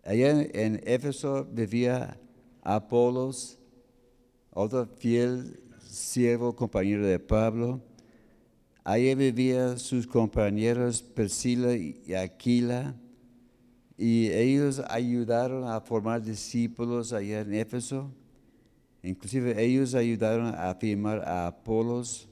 Allá 0.04 0.42
en 0.42 0.80
Éfeso 0.84 1.44
vivía 1.44 2.18
Apolos, 2.62 3.56
otro 4.50 4.86
fiel 4.98 5.60
siervo, 5.88 6.54
compañero 6.54 7.06
de 7.06 7.18
Pablo. 7.20 7.80
Allí 8.82 9.14
vivían 9.14 9.78
sus 9.78 10.06
compañeros 10.06 11.02
Priscila 11.02 11.74
y 11.74 12.14
Aquila, 12.14 12.96
y 13.96 14.28
ellos 14.30 14.82
ayudaron 14.88 15.64
a 15.68 15.80
formar 15.80 16.22
discípulos 16.22 17.12
allá 17.12 17.42
en 17.42 17.54
Éfeso. 17.54 18.10
Inclusive 19.02 19.62
ellos 19.62 19.94
ayudaron 19.94 20.54
a 20.54 20.74
firmar 20.74 21.20
a 21.20 21.46
Apolos 21.46 22.30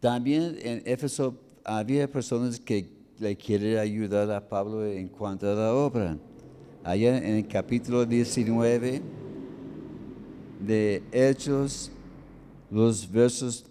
También 0.00 0.56
en 0.62 0.82
Éfeso 0.84 1.34
había 1.64 2.10
personas 2.10 2.60
que 2.60 2.88
le 3.18 3.36
quieren 3.36 3.78
ayudar 3.78 4.30
a 4.30 4.48
Pablo 4.48 4.86
en 4.86 5.08
cuanto 5.08 5.50
a 5.50 5.54
la 5.54 5.74
obra. 5.74 6.16
Allá 6.84 7.18
en 7.18 7.34
el 7.34 7.48
capítulo 7.48 8.06
19 8.06 9.02
de 10.64 11.02
Hechos, 11.10 11.90
los 12.70 13.10
versos 13.10 13.66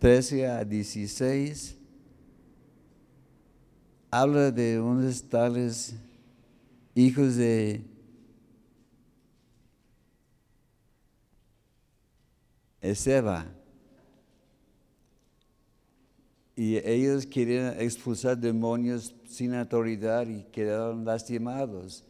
13 0.00 0.48
a 0.48 0.64
16, 0.64 1.76
habla 4.10 4.50
de 4.50 4.80
unos 4.80 5.22
tales 5.22 5.94
hijos 6.96 7.36
de 7.36 7.82
Ezeba 12.80 13.46
y 16.58 16.76
ellos 16.78 17.24
querían 17.24 17.80
expulsar 17.80 18.36
demonios 18.36 19.14
sin 19.28 19.54
autoridad 19.54 20.26
y 20.26 20.42
quedaron 20.42 21.04
lastimados. 21.04 22.02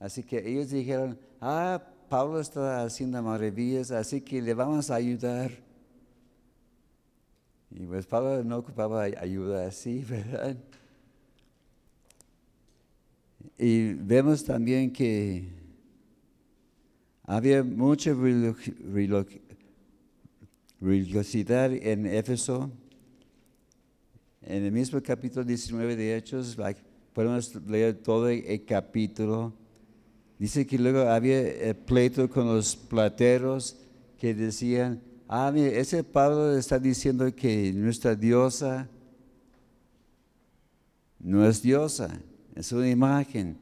Así 0.00 0.22
que 0.22 0.38
ellos 0.38 0.70
dijeron, 0.70 1.18
ah, 1.38 1.82
Pablo 2.08 2.40
está 2.40 2.82
haciendo 2.82 3.22
maravillas, 3.22 3.90
así 3.90 4.22
que 4.22 4.40
le 4.40 4.54
vamos 4.54 4.90
a 4.90 4.94
ayudar. 4.94 5.50
Y 7.70 7.84
pues 7.84 8.06
Pablo 8.06 8.42
no 8.42 8.56
ocupaba 8.56 9.02
ayuda 9.02 9.66
así, 9.66 10.02
¿verdad? 10.08 10.56
Y 13.58 13.92
vemos 13.92 14.42
también 14.44 14.90
que 14.90 15.46
había 17.24 17.62
mucha 17.62 18.14
religiosidad 20.84 21.72
en 21.72 22.06
Éfeso 22.06 22.70
en 24.42 24.64
el 24.64 24.72
mismo 24.72 25.02
capítulo 25.02 25.44
19 25.44 25.96
de 25.96 26.16
Hechos, 26.16 26.56
podemos 27.14 27.54
leer 27.66 27.94
todo 27.94 28.28
el 28.28 28.64
capítulo 28.64 29.54
Dice 30.38 30.66
que 30.66 30.78
luego 30.78 31.08
había 31.08 31.40
eh, 31.40 31.74
pleito 31.74 32.28
con 32.28 32.46
los 32.46 32.74
plateros 32.74 33.76
que 34.18 34.34
decían, 34.34 35.00
ah, 35.28 35.50
mire, 35.52 35.78
ese 35.78 36.02
Pablo 36.02 36.56
está 36.56 36.78
diciendo 36.78 37.32
que 37.34 37.72
nuestra 37.72 38.14
diosa 38.14 38.88
no 41.20 41.46
es 41.46 41.62
diosa, 41.62 42.10
es 42.54 42.72
una 42.72 42.88
imagen. 42.90 43.56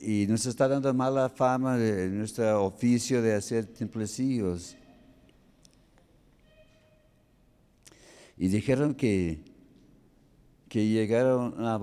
Y 0.00 0.26
nos 0.28 0.46
está 0.46 0.68
dando 0.68 0.94
mala 0.94 1.28
fama 1.28 1.76
de 1.76 2.08
nuestro 2.08 2.64
oficio 2.64 3.20
de 3.20 3.34
hacer 3.34 3.66
templecillos. 3.66 4.76
Y 8.38 8.48
dijeron 8.48 8.94
que, 8.94 9.42
que 10.68 10.86
llegaron 10.86 11.54
a 11.64 11.78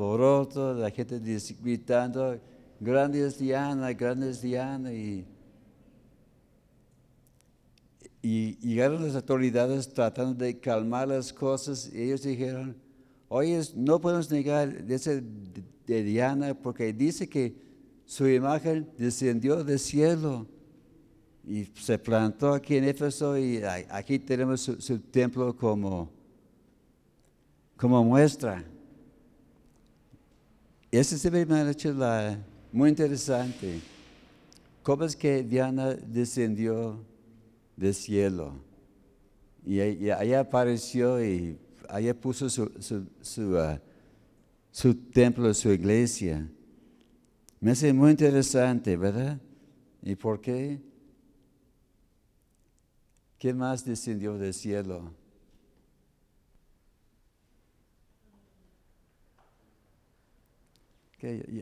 la 0.74 0.89
gente 0.91 1.20
gritando, 1.62 2.39
grandes 2.80 3.38
Diana, 3.38 3.91
grandes 3.93 4.41
Diana, 4.41 4.93
y, 4.93 5.26
y 8.22 8.56
llegaron 8.58 9.03
las 9.03 9.16
autoridades 9.16 9.93
tratando 9.93 10.34
de 10.34 10.58
calmar 10.60 11.08
las 11.08 11.34
cosas, 11.34 11.91
y 11.93 12.03
ellos 12.03 12.24
dijeron, 12.24 12.76
oye, 13.28 13.62
no 13.76 13.99
podemos 13.99 14.32
negar 14.32 14.70
ese 14.88 15.24
de 15.86 16.03
Diana 16.03 16.53
porque 16.53 16.93
dice 16.93 17.30
que 17.30 17.56
su 18.06 18.28
imagen 18.28 18.89
descendió 18.97 19.64
del 19.64 19.80
cielo 19.80 20.47
y 21.47 21.66
se 21.76 21.97
plantó 21.99 22.53
aquí 22.53 22.78
en 22.78 22.86
Éfeso 22.86 23.38
y 23.38 23.62
aquí 23.89 24.20
tenemos 24.20 24.62
su, 24.62 24.99
templo 24.99 25.56
como, 25.56 26.12
como 27.78 28.03
muestra. 28.03 28.63
Ese 30.91 31.17
se 31.17 31.30
ve 31.30 31.45
muy 32.71 32.89
interesante. 32.89 33.82
¿Cómo 34.82 35.03
es 35.03 35.15
que 35.15 35.43
Diana 35.43 35.93
descendió 35.93 37.03
del 37.76 37.93
cielo? 37.93 38.53
Y, 39.65 39.80
ahí 39.80 40.34
apareció 40.34 41.23
y 41.23 41.57
allá 41.89 42.13
puso 42.13 42.49
su, 42.49 42.71
su, 43.21 43.57
ah, 43.57 43.82
su 44.71 44.93
templo, 44.93 45.53
su 45.53 45.71
iglesia. 45.71 46.47
Me 47.59 47.71
hace 47.71 47.91
muy 47.91 48.11
interesante, 48.11 48.95
¿verdad? 48.95 49.39
¿Y 50.03 50.15
por 50.15 50.39
qué? 50.39 50.80
¿Qué 53.39 53.53
más 53.53 53.84
descendió 53.84 54.38
del 54.38 54.53
cielo? 54.53 55.11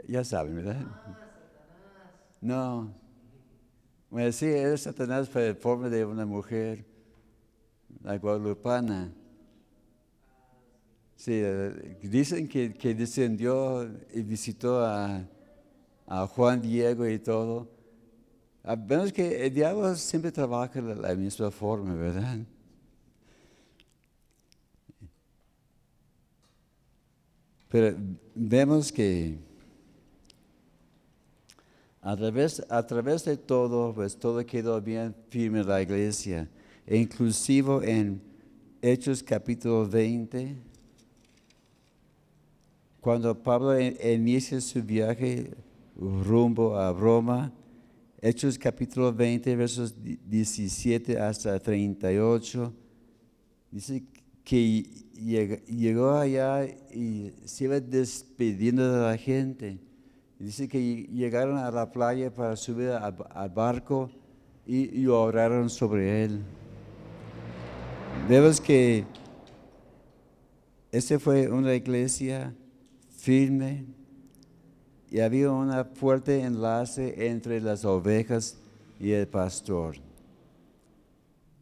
Ya, 0.07 0.24
saben, 0.24 0.55
¿verdad? 0.55 0.86
No. 2.41 2.93
Bueno, 4.09 4.32
sí, 4.32 4.45
es 4.45 4.82
Satanás 4.82 5.30
fue 5.30 5.55
forma 5.55 5.89
de 5.89 6.05
una 6.05 6.26
mujer, 6.26 6.86
la 8.03 8.18
guadalupana. 8.18 9.11
Sí, 11.16 11.32
eh, 11.36 11.97
dicen 12.03 12.47
que, 12.47 12.93
descendió 12.93 13.89
y 14.14 14.22
visitó 14.24 14.84
a, 14.86 15.26
Juan 16.36 16.61
Diego 16.61 17.07
y 17.07 17.18
todo. 17.18 17.70
Vemos 18.64 19.11
que 19.14 19.45
el 19.45 19.53
diablo 19.53 19.95
siempre 19.95 20.32
trabaja 20.32 20.82
de 20.82 20.95
la 20.95 21.16
misma 21.16 21.49
forma, 21.49 21.95
¿verdad? 21.95 22.39
Pero 27.70 27.97
vemos 28.36 28.91
que 28.91 29.39
a 32.04 32.18
través, 32.18 32.62
a 32.70 32.86
través 32.86 33.24
de 33.24 33.38
todo, 33.38 33.93
pues 33.93 34.18
todo 34.18 34.45
quedó 34.45 34.82
bien 34.82 35.16
firme 35.30 35.62
en 35.62 35.68
la 35.68 35.82
iglesia. 35.82 36.49
E 36.86 36.97
inclusive 36.97 37.80
en 37.89 38.22
Hechos 38.82 39.24
capítulo 39.24 39.88
20, 39.88 40.54
cuando 42.99 43.41
Pablo 43.41 43.80
inicia 43.80 44.60
su 44.60 44.84
viaje 44.84 45.51
rumbo 45.95 46.78
a 46.78 46.91
Roma, 46.91 47.54
Hechos 48.22 48.58
capítulo 48.58 49.14
20, 49.14 49.56
versos 49.56 49.95
17 50.04 51.18
hasta 51.18 51.58
38, 51.58 52.74
dice 53.72 54.04
que 54.43 54.84
llegó 55.68 56.12
allá 56.12 56.66
y 56.66 57.32
se 57.45 57.64
iba 57.64 57.80
despidiendo 57.80 58.91
de 58.91 59.01
la 59.01 59.18
gente. 59.18 59.80
Dice 60.44 60.68
que 60.68 61.04
llegaron 61.04 61.58
a 61.58 61.72
la 61.72 61.89
playa 61.89 62.30
para 62.30 62.58
subir 62.58 62.89
al, 62.89 63.50
barco 63.50 64.12
y, 64.66 65.00
y, 65.00 65.08
oraron 65.08 65.70
sobre 65.70 66.26
él. 66.26 66.41
Vemos 68.28 68.60
que 68.60 69.06
esta 70.91 71.18
fue 71.18 71.50
una 71.50 71.74
iglesia 71.74 72.54
firme 73.16 73.86
y 75.10 75.22
había 75.22 75.50
un 75.50 75.72
fuerte 75.96 76.41
enlace 76.41 77.30
entre 77.30 77.62
las 77.62 77.86
ovejas 77.86 78.58
y 79.00 79.12
el 79.12 79.30
pastor. 79.30 79.96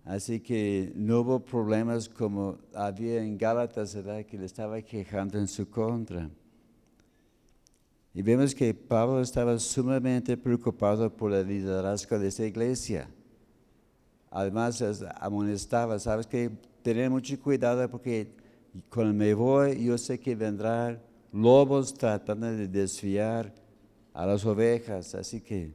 Así 0.05 0.39
que 0.39 0.91
no 0.95 1.19
hubo 1.19 1.39
problemas 1.39 2.09
como 2.09 2.57
había 2.73 3.21
en 3.21 3.38
Gálatas, 3.38 3.95
que 4.27 4.38
le 4.39 4.45
estaba 4.47 4.82
quejando 4.82 5.38
en 5.38 5.47
su 5.47 5.69
contra. 5.69 6.32
Y 8.14 8.22
vemos 8.22 8.53
que 8.53 8.74
Pablo 8.74 9.22
estaba 9.22 9.57
sumamente 9.57 10.36
preocupado 10.36 11.09
por 11.16 11.34
el 11.34 11.47
liderazgo 11.47 12.20
de 12.20 12.28
esa 12.28 12.45
iglesia. 12.45 13.09
Además, 14.30 14.84
amonestaba, 15.20 15.97
sabes 15.99 16.28
que 16.28 16.51
tener 16.82 17.09
mucho 17.09 17.39
cuidado 17.39 17.89
porque 17.89 18.32
cuando 18.89 19.14
me 19.14 19.34
voy, 19.34 19.84
yo 19.84 19.97
sé 19.97 20.20
que 20.20 20.36
vendrán 20.36 21.01
lobos 21.32 21.93
tratando 21.93 22.47
de 22.47 22.68
desviar 22.68 23.53
a 24.14 24.26
las 24.26 24.45
ovejas, 24.45 25.16
así 25.16 25.41
que 25.41 25.72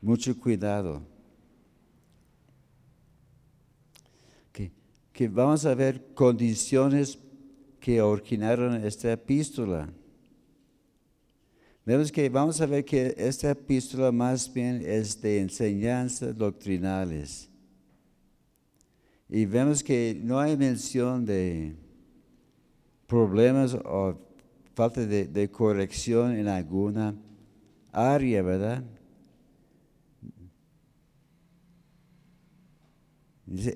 mucho 0.00 0.38
cuidado. 0.38 1.02
que 5.20 5.28
vamos 5.28 5.66
a 5.66 5.74
ver 5.74 6.14
condiciones 6.14 7.18
que 7.78 8.00
originaron 8.00 8.82
esta 8.82 9.12
epístola. 9.12 9.86
Vemos 11.90 12.12
que 12.12 12.28
vamos 12.28 12.60
a 12.60 12.66
ver 12.66 12.84
que 12.84 13.16
esta 13.18 13.50
epístola 13.50 14.12
más 14.12 14.48
bien 14.54 14.80
es 14.86 15.20
de 15.20 15.40
enseñanzas 15.40 16.38
doctrinales. 16.38 17.50
Y 19.28 19.44
vemos 19.44 19.82
que 19.82 20.16
no 20.22 20.38
hay 20.38 20.56
mención 20.56 21.26
de 21.26 21.74
problemas 23.08 23.74
o 23.74 24.16
falta 24.72 25.04
de, 25.04 25.26
de 25.26 25.50
corrección 25.50 26.36
en 26.36 26.46
alguna 26.46 27.12
área, 27.90 28.40
¿verdad? 28.40 28.84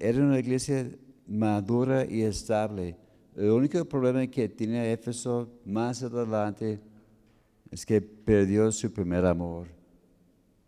era 0.01 0.23
una 0.23 0.39
iglesia 0.39 0.89
madura 1.27 2.07
y 2.09 2.23
estable. 2.23 2.97
El 3.35 3.51
único 3.51 3.85
problema 3.85 4.25
que 4.29 4.49
tiene 4.49 4.93
Éfeso 4.93 5.51
más 5.65 6.01
adelante 6.05 6.94
es 7.75 7.85
que 7.85 8.01
perdió 8.01 8.71
su 8.71 8.93
primer 8.93 9.27
amor. 9.27 9.67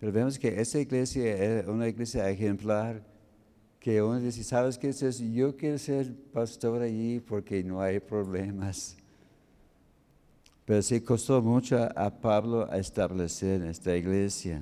Pero 0.00 0.10
vemos 0.10 0.36
que 0.40 0.60
esa 0.60 0.80
iglesia 0.80 1.60
es 1.60 1.68
una 1.68 1.86
iglesia 1.86 2.28
ejemplar, 2.28 3.00
que 3.78 4.02
uno 4.02 4.18
dice, 4.18 4.42
¿sabes 4.42 4.76
qué 4.76 4.88
es 4.88 5.20
Yo 5.20 5.56
quiero 5.56 5.78
ser 5.78 6.12
pastor 6.32 6.82
allí 6.82 7.20
porque 7.20 7.62
no 7.62 7.80
hay 7.80 8.00
problemas. 8.00 8.96
Pero 10.64 10.82
sí 10.82 11.00
costó 11.00 11.40
mucho 11.40 11.78
a 11.96 12.10
Pablo 12.10 12.68
establecer 12.72 13.62
esta 13.62 13.96
iglesia. 13.96 14.60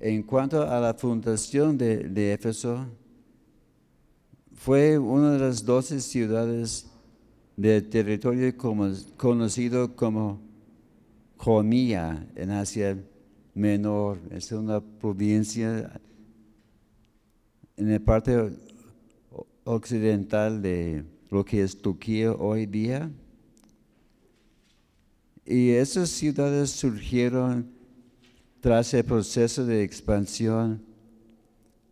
En 0.00 0.24
cuanto 0.24 0.68
a 0.68 0.80
la 0.80 0.92
fundación 0.92 1.78
de, 1.78 2.32
Éfeso, 2.32 2.84
fue 4.56 4.98
una 4.98 5.34
de 5.34 5.38
las 5.38 5.64
doce 5.64 6.00
ciudades 6.00 6.90
del 7.56 7.88
territorio 7.88 8.56
conocido 9.16 9.94
como 9.94 10.40
Comía 11.36 12.26
en 12.34 12.50
Asia 12.50 12.98
Menor. 13.54 14.18
Es 14.30 14.50
una 14.52 14.80
provincia 14.80 16.00
en 17.76 17.92
la 17.92 18.00
parte 18.00 18.50
occidental 19.64 20.62
de 20.62 21.04
lo 21.30 21.44
que 21.44 21.62
es 21.62 21.80
Turquía 21.80 22.32
hoy 22.32 22.66
día. 22.66 23.10
Y 25.44 25.70
esas 25.70 26.08
ciudades 26.08 26.70
surgieron 26.70 27.70
tras 28.60 28.94
el 28.94 29.04
proceso 29.04 29.66
de 29.66 29.82
expansión. 29.82 30.82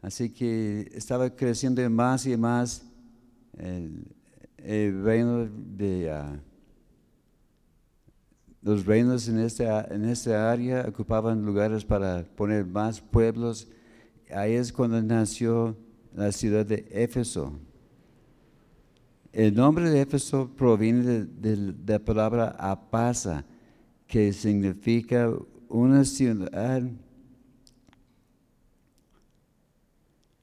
Así 0.00 0.30
que 0.30 0.90
estaba 0.94 1.30
creciendo 1.30 1.88
más 1.90 2.26
y 2.26 2.36
más 2.36 2.82
el, 3.58 4.06
reino 4.64 5.48
de, 5.48 6.10
ah, 6.10 6.40
los 8.62 8.86
reinos 8.86 9.28
en 9.28 9.40
esta, 9.40 9.84
en 9.92 10.04
esta 10.04 10.50
área 10.50 10.86
ocupaban 10.88 11.44
lugares 11.44 11.84
para 11.84 12.24
poner 12.36 12.64
más 12.64 13.00
pueblos. 13.00 13.68
Ahí 14.32 14.52
es 14.52 14.72
cuando 14.72 15.02
nació 15.02 15.76
la 16.14 16.30
ciudad 16.30 16.64
de 16.64 16.86
Éfeso. 16.90 17.58
El 19.32 19.54
nombre 19.54 19.90
de 19.90 20.00
Éfeso 20.00 20.48
proviene 20.54 21.02
de, 21.02 21.56
de 21.72 21.92
la 21.92 21.98
palabra 21.98 22.54
apasa, 22.58 23.44
que 24.06 24.32
significa 24.32 25.28
una 25.68 26.04
ciudad, 26.04 26.82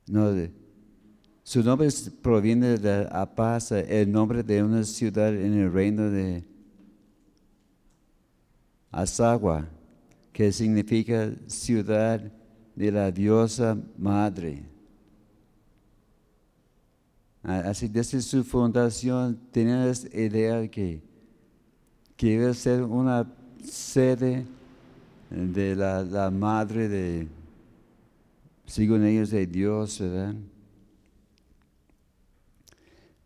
no, 0.08 0.32
de, 0.34 0.59
su 1.50 1.64
nombre 1.64 1.90
proviene 2.22 2.78
de 2.78 3.08
Apasa, 3.12 3.80
el 3.80 4.12
nombre 4.12 4.44
de 4.44 4.62
una 4.62 4.84
ciudad 4.84 5.36
en 5.36 5.54
el 5.54 5.74
reino 5.74 6.08
de 6.08 6.44
Asagua, 8.92 9.68
que 10.32 10.52
significa 10.52 11.32
ciudad 11.48 12.22
de 12.76 12.92
la 12.92 13.10
diosa 13.10 13.76
madre. 13.98 14.64
Así 17.42 17.88
desde 17.88 18.22
su 18.22 18.44
fundación 18.44 19.36
tenían 19.52 19.88
esa 19.88 20.08
idea 20.16 20.58
de 20.58 20.70
que, 20.70 21.02
que 22.16 22.28
iba 22.28 22.52
a 22.52 22.54
ser 22.54 22.84
una 22.84 23.28
sede 23.64 24.46
de 25.32 25.76
la, 25.76 26.04
la 26.04 26.30
madre 26.30 26.88
de, 26.88 27.28
según 28.68 29.04
ellos, 29.04 29.32
de 29.32 29.48
Dios, 29.48 30.00
¿verdad? 30.00 30.36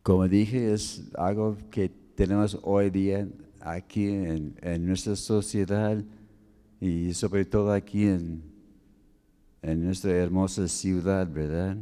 Como 0.04 0.28
dije, 0.28 0.74
es 0.74 1.02
algo 1.16 1.58
que 1.72 1.90
tenemos 2.16 2.60
hoy 2.62 2.90
día 2.90 3.26
aquí 3.62 4.10
en, 4.10 4.86
nuestra 4.86 5.16
sociedad 5.16 6.04
y 6.82 7.14
sobre 7.14 7.46
todo 7.46 7.72
aquí 7.72 8.08
en, 8.08 8.44
nuestra 9.62 10.12
hermosa 10.12 10.68
ciudad, 10.68 11.26
¿verdad? 11.32 11.78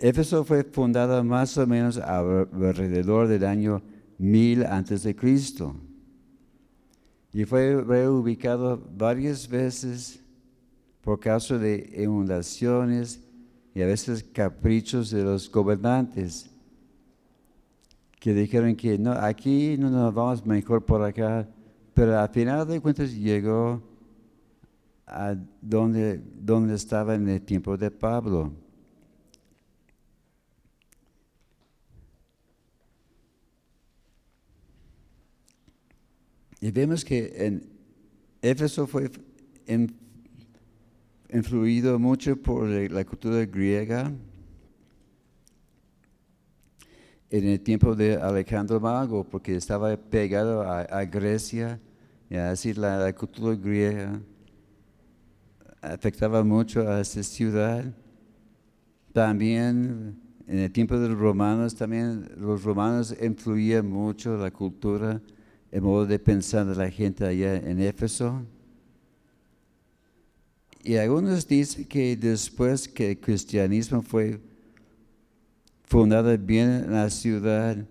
Éfeso 0.00 0.44
fue 0.44 0.64
fundada 0.64 1.22
más 1.22 1.56
o 1.56 1.64
menos 1.68 1.98
alrededor 1.98 3.28
del 3.28 3.44
año 3.44 3.80
1000 4.18 4.66
antes 4.66 5.04
de 5.04 5.14
Cristo 5.14 5.76
y 7.32 7.44
fue 7.44 7.80
reubicado 7.80 8.82
varias 8.96 9.48
veces 9.48 10.20
por 11.00 11.20
causa 11.20 11.58
de 11.58 11.92
inundaciones 11.96 13.23
y 13.74 13.82
a 13.82 13.86
veces 13.86 14.22
caprichos 14.22 15.10
de 15.10 15.24
los 15.24 15.50
gobernantes 15.50 16.48
que 18.20 18.32
dijeron 18.32 18.76
que 18.76 18.96
no, 18.96 19.12
aquí 19.12 19.76
no 19.76 19.90
nos 19.90 20.14
vamos 20.14 20.46
mejor 20.46 20.84
por 20.84 21.02
acá, 21.02 21.46
pero 21.92 22.18
al 22.18 22.28
final 22.30 22.66
de 22.66 22.80
cuentas 22.80 23.12
llegó 23.12 23.82
a 25.06 25.34
donde, 25.60 26.22
donde 26.40 26.74
estaba 26.74 27.16
en 27.16 27.28
el 27.28 27.42
tiempo 27.42 27.76
de 27.76 27.90
Pablo. 27.90 28.52
Y 36.60 36.70
vemos 36.70 37.04
que 37.04 37.30
en 37.36 37.68
Éfeso 38.40 38.86
fue 38.86 39.10
influido 41.34 41.98
mucho 41.98 42.36
por 42.36 42.68
la 42.68 43.04
cultura 43.04 43.44
griega. 43.44 44.12
En 47.28 47.48
el 47.48 47.60
tiempo 47.60 47.96
de 47.96 48.14
Alejandro 48.14 48.78
Mago, 48.78 49.24
porque 49.24 49.56
estaba 49.56 49.96
pegado 49.96 50.62
a, 50.62 51.04
Grecia, 51.04 51.80
y 52.30 52.36
así 52.36 52.72
la, 52.72 52.98
la, 52.98 53.12
cultura 53.12 53.56
griega 53.56 54.20
afectaba 55.82 56.44
mucho 56.44 56.88
a 56.88 57.00
esa 57.00 57.22
ciudad. 57.24 57.84
También 59.12 60.16
en 60.46 60.58
el 60.60 60.70
tiempo 60.70 60.96
de 60.96 61.08
los 61.08 61.18
romanos, 61.18 61.74
también 61.74 62.30
los 62.36 62.62
romanos 62.62 63.14
influían 63.20 63.90
mucho 63.90 64.36
la 64.36 64.52
cultura, 64.52 65.20
el 65.72 65.82
modo 65.82 66.06
de 66.06 66.20
pensar 66.20 66.64
de 66.64 66.76
la 66.76 66.90
gente 66.90 67.26
allá 67.26 67.56
en 67.56 67.80
Éfeso. 67.80 68.46
Y 70.84 70.96
algunos 70.96 71.48
dicen 71.48 71.86
que 71.86 72.14
después 72.14 72.86
que 72.86 73.12
el 73.12 73.18
cristianismo 73.18 74.02
fue 74.02 74.38
fundado 75.82 76.36
bien 76.36 76.68
en 76.68 76.92
la 76.92 77.08
ciudad, 77.08 77.88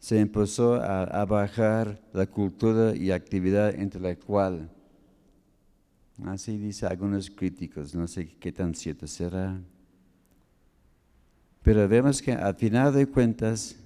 se 0.00 0.18
empezó 0.18 0.74
a, 0.74 1.24
bajar 1.24 2.00
la 2.12 2.26
cultura 2.26 2.94
y 2.96 3.12
actividad 3.12 3.78
intelectual. 3.78 4.68
Así 6.24 6.58
dicen 6.58 6.88
algunos 6.88 7.30
críticos, 7.30 7.94
no 7.94 8.08
sé 8.08 8.34
qué 8.40 8.50
tan 8.50 8.74
cierto 8.74 9.06
será. 9.06 9.56
Pero 11.62 11.86
vemos 11.86 12.20
que 12.20 12.32
al 12.32 12.56
final 12.56 12.94
de 12.94 13.06
cuentas, 13.06 13.76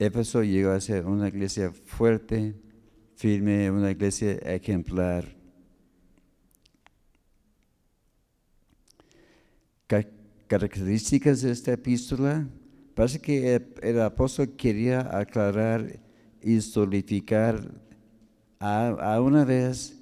Éfeso 0.00 0.42
llegó 0.42 0.70
a 0.72 0.80
ser 0.80 1.06
una 1.06 1.28
iglesia 1.28 1.70
fuerte, 1.70 2.56
firme, 3.14 3.70
una 3.70 3.92
iglesia 3.92 4.32
ejemplar. 4.32 5.39
Características 10.50 11.42
de 11.42 11.52
esta 11.52 11.72
epístola, 11.74 12.44
parece 12.96 13.20
que 13.20 13.62
el, 13.82 14.00
apóstol 14.00 14.48
quería 14.56 15.16
aclarar 15.16 16.00
y 16.42 16.60
solidificar 16.60 17.70
a, 18.58 19.20
una 19.20 19.44
vez 19.44 19.96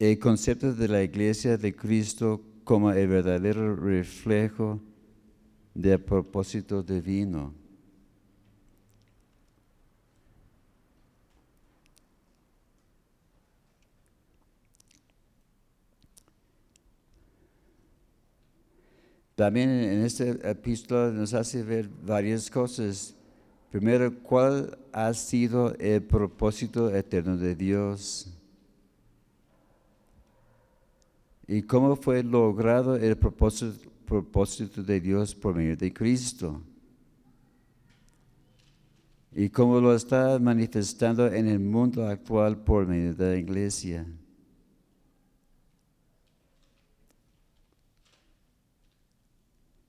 el 0.00 0.18
concepto 0.18 0.74
de 0.74 0.88
la 0.88 1.04
iglesia 1.04 1.56
de 1.56 1.76
Cristo 1.76 2.42
como 2.64 2.90
el 2.90 3.06
verdadero 3.06 3.76
reflejo 3.76 4.80
del 5.74 6.00
propósito 6.00 6.82
divino. 6.82 7.54
También 19.34 19.68
en 19.68 20.02
esta 20.04 20.24
epístola 20.48 21.10
nos 21.10 21.34
hace 21.34 21.62
ver 21.62 21.88
varias 22.04 22.48
cosas. 22.48 23.16
Primero, 23.70 24.14
¿cuál 24.22 24.78
ha 24.92 25.12
sido 25.12 25.74
el 25.78 26.02
propósito 26.02 26.94
eterno 26.94 27.36
de 27.36 27.56
Dios? 27.56 28.32
¿Y 31.48 31.62
cómo 31.62 31.96
fue 31.96 32.22
logrado 32.22 32.94
el 32.96 33.16
propósito, 33.16 33.90
propósito 34.06 34.82
de 34.82 35.00
Dios 35.00 35.34
por 35.34 35.56
medio 35.56 35.76
de 35.76 35.92
Cristo? 35.92 36.62
¿Y 39.32 39.48
cómo 39.48 39.80
lo 39.80 39.92
está 39.94 40.38
manifestando 40.38 41.26
en 41.26 41.48
el 41.48 41.58
mundo 41.58 42.06
actual 42.06 42.56
por 42.56 42.86
medio 42.86 43.14
de 43.14 43.32
la 43.32 43.36
iglesia? 43.36 44.06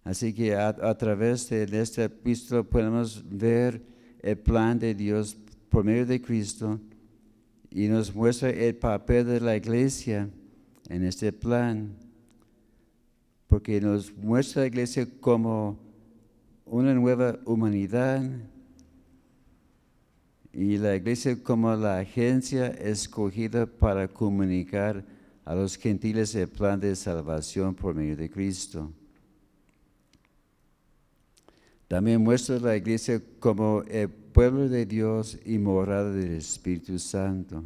Así 0.06 0.36
que 0.36 0.56
a, 0.56 0.96
través 0.96 1.50
de, 1.50 1.64
este 1.82 2.04
epístola 2.04 2.62
podemos 2.62 3.24
ver 3.28 3.82
el 4.22 4.38
plan 4.38 4.78
de 4.78 4.94
Dios 4.94 5.36
por 5.68 5.84
medio 5.84 6.06
de 6.06 6.22
Cristo 6.22 6.80
y 7.72 7.88
nos 7.88 8.14
muestra 8.14 8.52
el 8.52 8.76
papel 8.76 9.26
de 9.26 9.40
la 9.40 9.56
iglesia 9.56 10.30
en 10.90 11.04
este 11.04 11.34
plan, 11.34 11.98
porque 13.48 13.82
nos 13.82 14.16
muestra 14.16 14.62
la 14.62 14.68
iglesia 14.68 15.08
como 15.20 15.80
una 16.66 16.94
nueva 16.94 17.40
humanidad 17.44 18.22
y 20.54 20.78
la 20.78 20.96
iglesia 20.96 21.42
como 21.42 21.76
la 21.76 21.98
agencia 21.98 22.68
escogida 22.68 23.66
para 23.66 24.08
comunicar 24.08 25.04
a 25.44 25.56
los 25.56 25.76
gentiles 25.76 26.36
el 26.36 26.48
plan 26.48 26.80
de 26.80 26.96
salvación 26.96 27.74
por 27.74 27.96
medio 27.96 28.16
de 28.16 28.30
Cristo. 28.30 28.94
También 31.88 32.22
muestra 32.22 32.60
la 32.60 32.76
iglesia 32.76 33.22
como 33.40 33.84
el 33.84 34.10
pueblo 34.10 34.68
de 34.68 34.86
Dios 34.86 35.38
y 35.46 35.58
morada 35.60 36.12
del 36.12 36.34
Espíritu 36.34 36.98
Santo. 36.98 37.64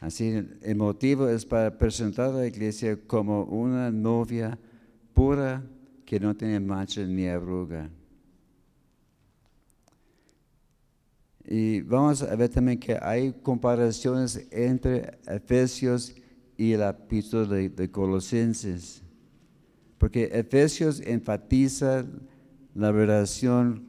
Así, 0.00 0.42
el 0.62 0.76
motivo 0.76 1.28
es 1.28 1.44
para 1.44 1.76
presentar 1.76 2.30
a 2.30 2.38
la 2.38 2.46
iglesia 2.46 2.98
como 3.06 3.44
una 3.44 3.90
novia 3.90 4.58
pura 5.12 5.62
que 6.04 6.18
no 6.18 6.34
tiene 6.34 6.60
mancha 6.60 7.02
ni 7.02 7.26
arruga. 7.26 7.88
Y 11.46 11.82
vamos 11.82 12.22
a 12.22 12.34
ver 12.36 12.48
también 12.48 12.78
que 12.78 12.98
hay 13.00 13.32
comparaciones 13.42 14.46
entre 14.50 15.18
Efesios 15.26 16.14
y 16.56 16.72
el 16.72 16.82
epístola 16.82 17.54
de, 17.54 17.68
de 17.68 17.90
Colosenses. 17.90 19.02
Porque 19.98 20.24
Efesios 20.32 21.00
enfatiza 21.00 22.04
la 22.74 22.90
relación 22.90 23.86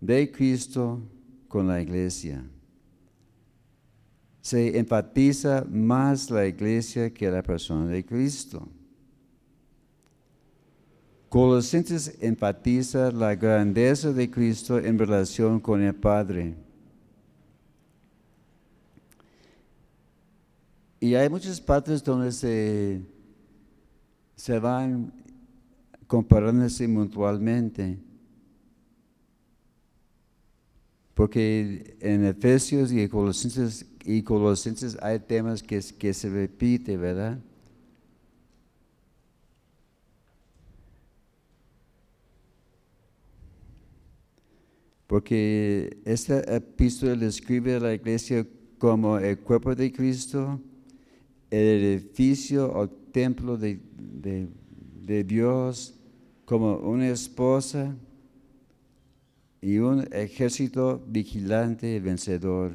de 0.00 0.30
Cristo 0.32 1.00
con 1.48 1.68
la 1.68 1.80
iglesia. 1.80 2.44
Se 4.40 4.78
enfatiza 4.78 5.64
más 5.70 6.30
la 6.30 6.46
iglesia 6.46 7.12
que 7.12 7.30
la 7.30 7.42
persona 7.42 7.86
de 7.86 8.04
Cristo. 8.04 8.68
Colosenses 11.28 12.18
enfatiza 12.20 13.10
la 13.12 13.34
grandeza 13.34 14.12
de 14.12 14.30
Cristo 14.30 14.78
en 14.78 14.98
relación 14.98 15.60
con 15.60 15.80
el 15.82 15.94
Padre. 15.94 16.54
Y 21.00 21.14
hay 21.14 21.28
muchas 21.28 21.60
partes 21.60 22.02
donde 22.02 22.32
se, 22.32 23.00
se 24.36 24.58
van 24.58 25.12
comparándose 26.06 26.86
mutuamente. 26.86 27.98
Porque 31.14 31.96
en 32.00 32.24
Efesios 32.24 32.90
y 32.90 33.08
Colosenses, 33.08 33.86
y 34.04 34.22
Colosenses 34.22 34.96
hay 35.02 35.18
temas 35.18 35.62
que, 35.62 35.82
se 35.82 36.28
repiten, 36.30 37.00
¿verdad? 37.00 37.38
Porque 45.06 45.98
esta 46.06 46.40
epístola 46.40 47.14
describe 47.14 47.74
a 47.74 47.80
la 47.80 47.92
iglesia 47.92 48.46
como 48.78 49.18
el 49.18 49.38
cuerpo 49.38 49.74
de 49.74 49.92
Cristo, 49.92 50.58
el 51.50 51.84
edificio 51.84 52.72
o 52.74 52.88
templo 52.88 53.58
de, 53.58 53.78
Dios 55.26 55.94
como 56.46 56.76
una 56.78 57.08
esposa 57.08 57.94
y 59.62 59.78
un 59.78 60.06
ejército 60.12 61.02
vigilante 61.06 61.94
y 61.94 62.00
vencedor. 62.00 62.72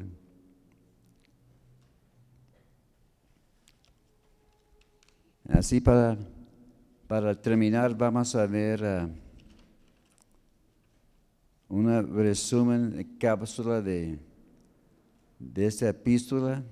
Así 5.48 5.80
para, 5.80 6.18
para 7.06 7.40
terminar 7.40 7.96
vamos 7.96 8.34
a 8.34 8.46
ver 8.46 8.82
uh, 8.82 9.08
un 11.68 12.16
resumen, 12.16 13.16
cápsula 13.20 13.80
de, 13.80 14.18
de 15.38 15.66
esta 15.66 15.88
epístola 15.88 16.64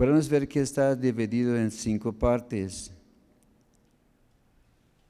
podemos 0.00 0.30
ver 0.30 0.48
que 0.48 0.60
está 0.62 0.96
dividido 0.96 1.54
en 1.58 1.70
cinco 1.70 2.10
partes. 2.10 2.90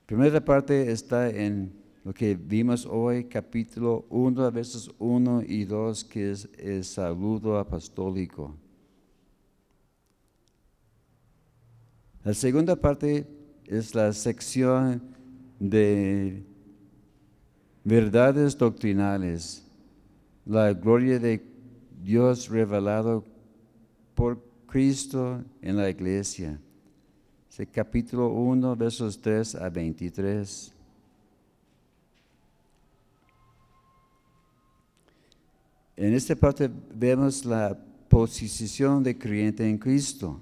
La 0.00 0.06
primera 0.06 0.44
parte 0.44 0.90
está 0.90 1.30
en 1.30 1.79
lo 2.10 2.14
que 2.14 2.34
vimos 2.34 2.88
hoy, 2.90 3.22
capítulo 3.22 4.04
1, 4.10 4.50
versos 4.50 4.92
1 4.98 5.44
y 5.46 5.64
2, 5.64 6.04
que 6.06 6.32
es 6.32 6.48
el 6.58 6.82
saludo 6.82 7.56
apostólico. 7.56 8.52
La 12.24 12.34
segunda 12.34 12.74
parte 12.74 13.28
es 13.64 13.94
la 13.94 14.12
sección 14.12 15.00
de 15.60 16.42
verdades 17.84 18.58
doctrinales, 18.58 19.64
la 20.44 20.72
gloria 20.72 21.20
de 21.20 21.40
Dios 22.02 22.48
revelado 22.48 23.24
por 24.16 24.42
Cristo 24.66 25.44
en 25.62 25.76
la 25.76 25.88
iglesia. 25.88 26.60
Es 27.56 27.68
capítulo 27.72 28.30
1, 28.30 28.74
versos 28.74 29.20
3 29.20 29.54
a 29.54 29.70
23. 29.70 30.74
En 36.00 36.14
esta 36.14 36.34
parte 36.34 36.70
vemos 36.94 37.44
la 37.44 37.76
posición 38.08 39.02
de 39.02 39.18
creyente 39.18 39.68
en 39.68 39.76
Cristo. 39.76 40.40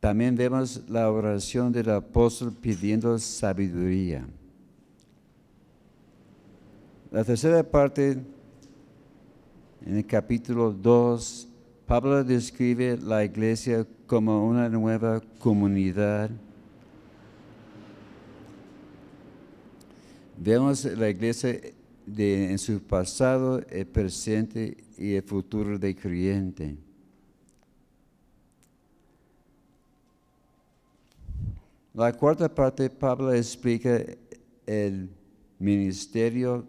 También 0.00 0.34
vemos 0.34 0.82
la 0.88 1.08
oración 1.08 1.70
del 1.70 1.90
apóstol 1.90 2.52
pidiendo 2.60 3.16
sabiduría. 3.20 4.26
La 7.12 7.22
tercera 7.22 7.62
parte 7.62 8.18
en 9.86 9.96
el 9.96 10.04
capítulo 10.04 10.72
2, 10.72 11.48
Pablo 11.86 12.24
describe 12.24 12.98
la 12.98 13.24
iglesia 13.24 13.86
como 14.08 14.44
una 14.44 14.68
nueva 14.68 15.20
comunidad. 15.38 16.30
Vemos 20.36 20.84
la 20.84 21.08
iglesia 21.08 21.60
en 22.18 22.58
su 22.58 22.82
pasado, 22.82 23.60
el 23.68 23.86
presente 23.86 24.76
y 24.98 25.14
el 25.14 25.22
futuro 25.22 25.78
de 25.78 25.94
creyente. 25.94 26.76
La 31.94 32.12
cuarta 32.12 32.52
parte, 32.52 32.88
Pablo 32.88 33.32
explica 33.32 34.00
el 34.66 35.10
ministerio 35.58 36.66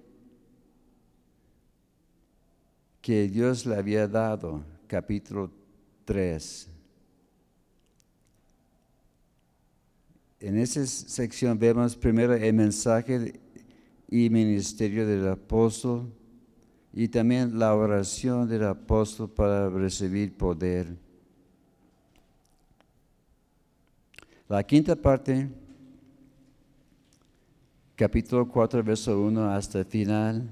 que 3.02 3.28
Dios 3.28 3.66
le 3.66 3.76
había 3.76 4.08
dado, 4.08 4.64
capítulo 4.88 5.50
3. 6.06 6.70
En 10.42 10.58
esa 10.58 10.86
sección 10.86 11.58
vemos 11.58 11.96
primero 11.96 12.34
el 12.34 12.54
mensaje 12.54 13.40
y 14.14 14.30
ministerio 14.30 15.08
del 15.08 15.28
apóstol 15.28 16.14
y 16.94 17.08
también 17.08 17.58
la 17.58 17.74
oración 17.74 18.48
del 18.48 18.64
apóstol 18.66 19.28
para 19.28 19.72
recibir 19.72 20.38
poder. 20.38 20.96
La 24.48 24.62
quinta 24.62 24.96
parte, 24.96 25.50
capítulo 27.96 28.48
4, 28.48 28.84
verso 28.84 29.20
1 29.20 29.50
hasta 29.50 29.80
el 29.80 29.86
final 29.86 30.48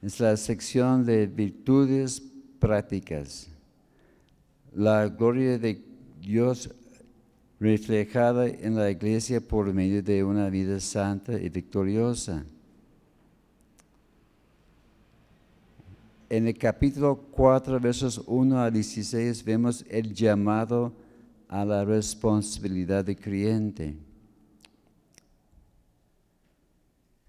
es 0.00 0.18
la 0.18 0.34
sección 0.38 1.04
de 1.04 1.26
virtudes 1.26 2.22
prácticas. 2.58 3.48
La 4.72 5.08
gloria 5.08 5.58
de 5.58 5.84
Dios 6.22 6.70
reflejada 7.58 8.46
en 8.46 8.76
la 8.76 8.90
iglesia 8.90 9.40
por 9.40 9.72
medio 9.72 10.02
de 10.02 10.22
una 10.22 10.50
vida 10.50 10.78
santa 10.80 11.32
y 11.40 11.48
victoriosa. 11.48 12.44
En 16.28 16.46
el 16.48 16.58
capítulo 16.58 17.16
4, 17.30 17.78
versos 17.80 18.22
1 18.26 18.60
a 18.60 18.70
16, 18.70 19.44
vemos 19.44 19.84
el 19.88 20.12
llamado 20.12 20.92
a 21.48 21.64
la 21.64 21.84
responsabilidad 21.84 23.04
de 23.04 23.16
creyente. 23.16 23.96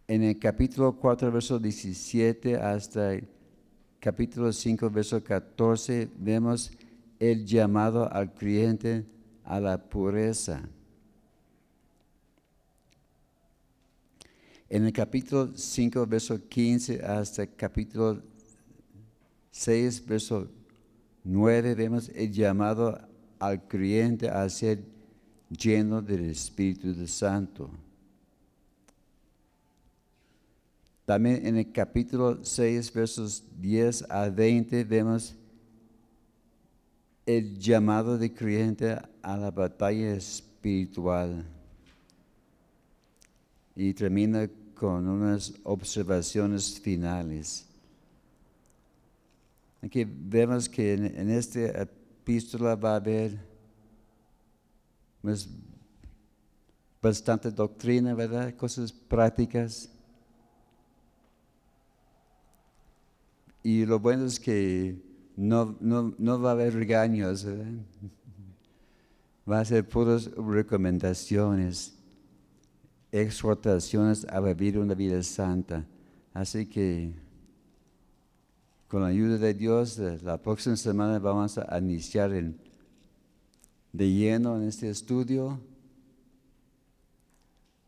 en 0.07 0.23
el 0.23 0.39
capítulo 0.39 0.95
4, 0.95 1.31
verso 1.31 1.59
17 1.59 2.55
hasta 2.55 3.13
el 3.13 3.27
capítulo 3.99 4.53
5, 4.53 4.89
verso 4.89 5.21
14, 5.21 6.09
vemos 6.17 6.71
el 7.19 7.45
llamado 7.45 8.09
al 8.11 8.33
creyente 8.33 9.05
a 9.47 9.59
la 9.61 9.77
pureza. 9.77 10.61
En 14.69 14.83
el 14.83 14.91
capítulo 14.91 15.55
5, 15.55 16.05
verso 16.05 16.37
15 16.49 17.01
hasta 17.01 17.43
el 17.43 17.55
capítulo 17.55 18.21
6, 19.51 20.05
verso 20.05 20.49
9, 21.23 21.75
vemos 21.75 22.09
el 22.09 22.29
llamado 22.29 22.99
al 23.39 23.65
creyente 23.69 24.29
a 24.29 24.47
ser 24.49 24.83
lleno 25.49 26.01
del 26.01 26.29
Espíritu 26.29 27.07
Santo. 27.07 27.71
También 31.05 31.47
en 31.47 31.55
el 31.55 31.71
capítulo 31.71 32.43
6, 32.43 32.93
versos 32.93 33.45
10 33.61 34.09
a 34.09 34.29
20, 34.29 34.83
vemos 34.83 35.36
el 37.27 37.59
llamado 37.59 38.17
de 38.17 38.33
creyente 38.33 38.97
a 39.21 39.37
la 39.37 39.51
batalla 39.51 40.13
espiritual. 40.15 41.45
Y 43.75 43.93
termina 43.93 44.49
con 44.73 45.07
unas 45.07 45.53
observaciones 45.63 46.79
finales. 46.79 47.67
Aquí 49.83 50.03
vemos 50.03 50.67
que 50.67 50.93
en, 50.93 51.29
esta 51.29 51.59
epístola 51.83 52.73
va 52.73 52.93
a 52.93 52.95
haber 52.95 53.37
pues, 55.21 55.47
bastante 56.99 57.51
doctrina, 57.51 58.15
¿verdad? 58.15 58.55
Cosas 58.55 58.91
prácticas 58.91 59.91
Y 63.67 63.85
lo 63.85 63.99
bueno 63.99 64.23
es 64.23 64.39
que 64.39 64.95
no, 65.37 66.41
va 66.41 66.49
a 66.49 66.53
haber 66.53 66.73
regaños, 66.73 67.45
va 69.49 69.59
a 69.59 69.65
ser 69.65 69.87
puras 69.87 70.29
recomendaciones. 70.35 71.93
exhortaciones 73.09 74.25
a 74.29 74.41
vivir 74.41 74.77
una 74.77 74.93
vida 74.93 75.23
santa. 75.23 75.85
Así 76.33 76.65
que 76.65 77.13
con 78.89 79.01
la 79.01 79.07
ayuda 79.07 79.37
de 79.37 79.53
Dios, 79.53 79.97
eh, 79.97 80.19
la 80.21 80.37
próxima 80.37 80.75
semana 80.75 81.17
vamos 81.17 81.57
a 81.57 81.79
iniciar 81.79 82.33
en- 82.33 82.57
de 83.93 84.11
lleno 84.11 84.57
en 84.57 84.67
este 84.67 84.89
estudio. 84.89 85.57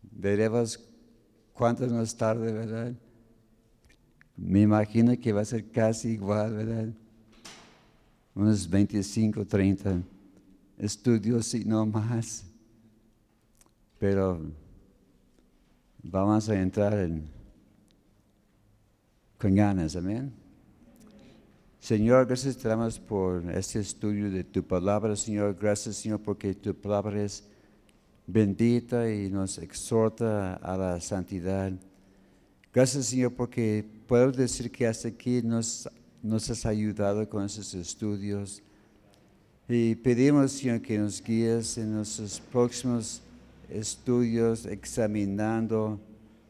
Veremos 0.02 0.80
cuánto 1.54 1.86
nos 1.88 2.16
tarde, 2.16 2.52
¿verdad? 2.54 2.94
Me 4.38 4.62
imagino 4.62 5.18
que 5.20 5.34
va 5.34 5.42
a 5.42 5.46
ser 5.46 5.70
casi 5.70 6.12
igual, 6.12 6.54
¿verdad? 6.54 6.90
Unos 8.36 8.70
25, 8.70 9.46
30 9.46 10.02
estudios 10.78 11.54
y 11.54 11.66
no 11.66 11.86
más. 11.86 12.46
Pero 13.98 14.42
vamos 16.02 16.50
a 16.50 16.60
entrar 16.60 16.94
en, 16.94 17.30
con 19.38 19.60
amén. 19.60 20.34
Señor, 21.80 22.26
gracias 22.26 22.58
te 22.58 22.68
damos 22.68 23.00
por 23.00 23.50
este 23.52 23.80
estudio 23.80 24.30
de 24.30 24.44
tu 24.44 24.64
palabra, 24.64 25.16
Señor. 25.16 25.56
Gracias, 25.60 25.96
Señor, 25.96 26.20
porque 26.22 26.54
tu 26.54 26.76
palabra 26.76 27.24
es 27.24 27.44
bendita 28.28 29.12
y 29.12 29.30
nos 29.30 29.58
exhorta 29.58 30.56
a 30.56 30.78
la 30.78 31.00
santidad. 31.00 31.72
Gracias, 32.74 33.08
Señor, 33.08 33.34
porque 33.34 33.86
puedo 34.08 34.32
decir 34.32 34.70
que 34.72 34.88
hasta 34.88 35.08
aquí 35.08 35.42
nos, 35.42 35.90
nos 36.22 36.50
has 36.50 36.66
ayudado 36.66 37.28
con 37.28 37.46
esos 37.46 37.74
estudios. 37.74 38.62
Y 39.68 39.96
pedimos, 39.96 40.52
Señor, 40.52 40.82
que 40.82 40.98
nos 40.98 41.24
guíes 41.24 41.78
en 41.78 41.94
nuestros 41.94 42.40
próximos 42.40 43.22
estudios, 43.70 44.66
examinando 44.66 46.00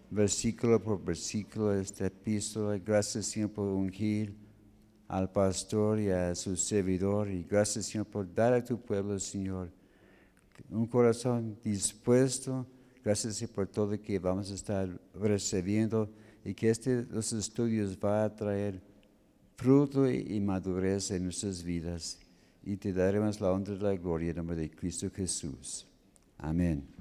versículo 0.09 0.81
por 0.81 1.03
versículo 1.03 1.73
esta 1.73 2.05
epístola. 2.05 2.77
Gracias, 2.77 3.27
Señor, 3.27 3.51
por 3.51 3.67
ungir 3.67 4.33
al 5.07 5.29
pastor 5.31 5.99
y 5.99 6.09
a 6.09 6.33
su 6.35 6.55
servidor. 6.55 7.29
Y 7.29 7.43
gracias, 7.43 7.87
Señor, 7.87 8.07
por 8.07 8.33
dar 8.33 8.53
a 8.53 8.63
tu 8.63 8.79
pueblo, 8.79 9.19
Señor, 9.19 9.69
un 10.69 10.87
corazón 10.87 11.57
dispuesto. 11.63 12.65
Gracias 13.03 13.35
Señor, 13.35 13.53
por 13.53 13.67
todo 13.67 13.99
que 14.01 14.19
vamos 14.19 14.51
a 14.51 14.53
estar 14.53 14.89
recibiendo 15.13 16.09
y 16.43 16.53
que 16.53 16.69
este, 16.69 17.05
los 17.09 17.31
estudios 17.33 17.97
va 17.97 18.25
a 18.25 18.35
traer 18.35 18.81
fruto 19.59 20.09
y, 20.09 20.39
madurez 20.39 21.11
en 21.11 21.25
nuestras 21.25 21.63
vidas. 21.63 22.17
Y 22.63 22.77
te 22.77 22.93
daremos 22.93 23.41
la 23.41 23.51
honra 23.51 23.73
y 23.73 23.79
la 23.79 23.95
gloria 23.95 24.29
en 24.29 24.37
nombre 24.37 24.55
de 24.55 24.69
Cristo 24.71 25.09
Jesús. 25.13 25.85
Amén. 26.37 26.98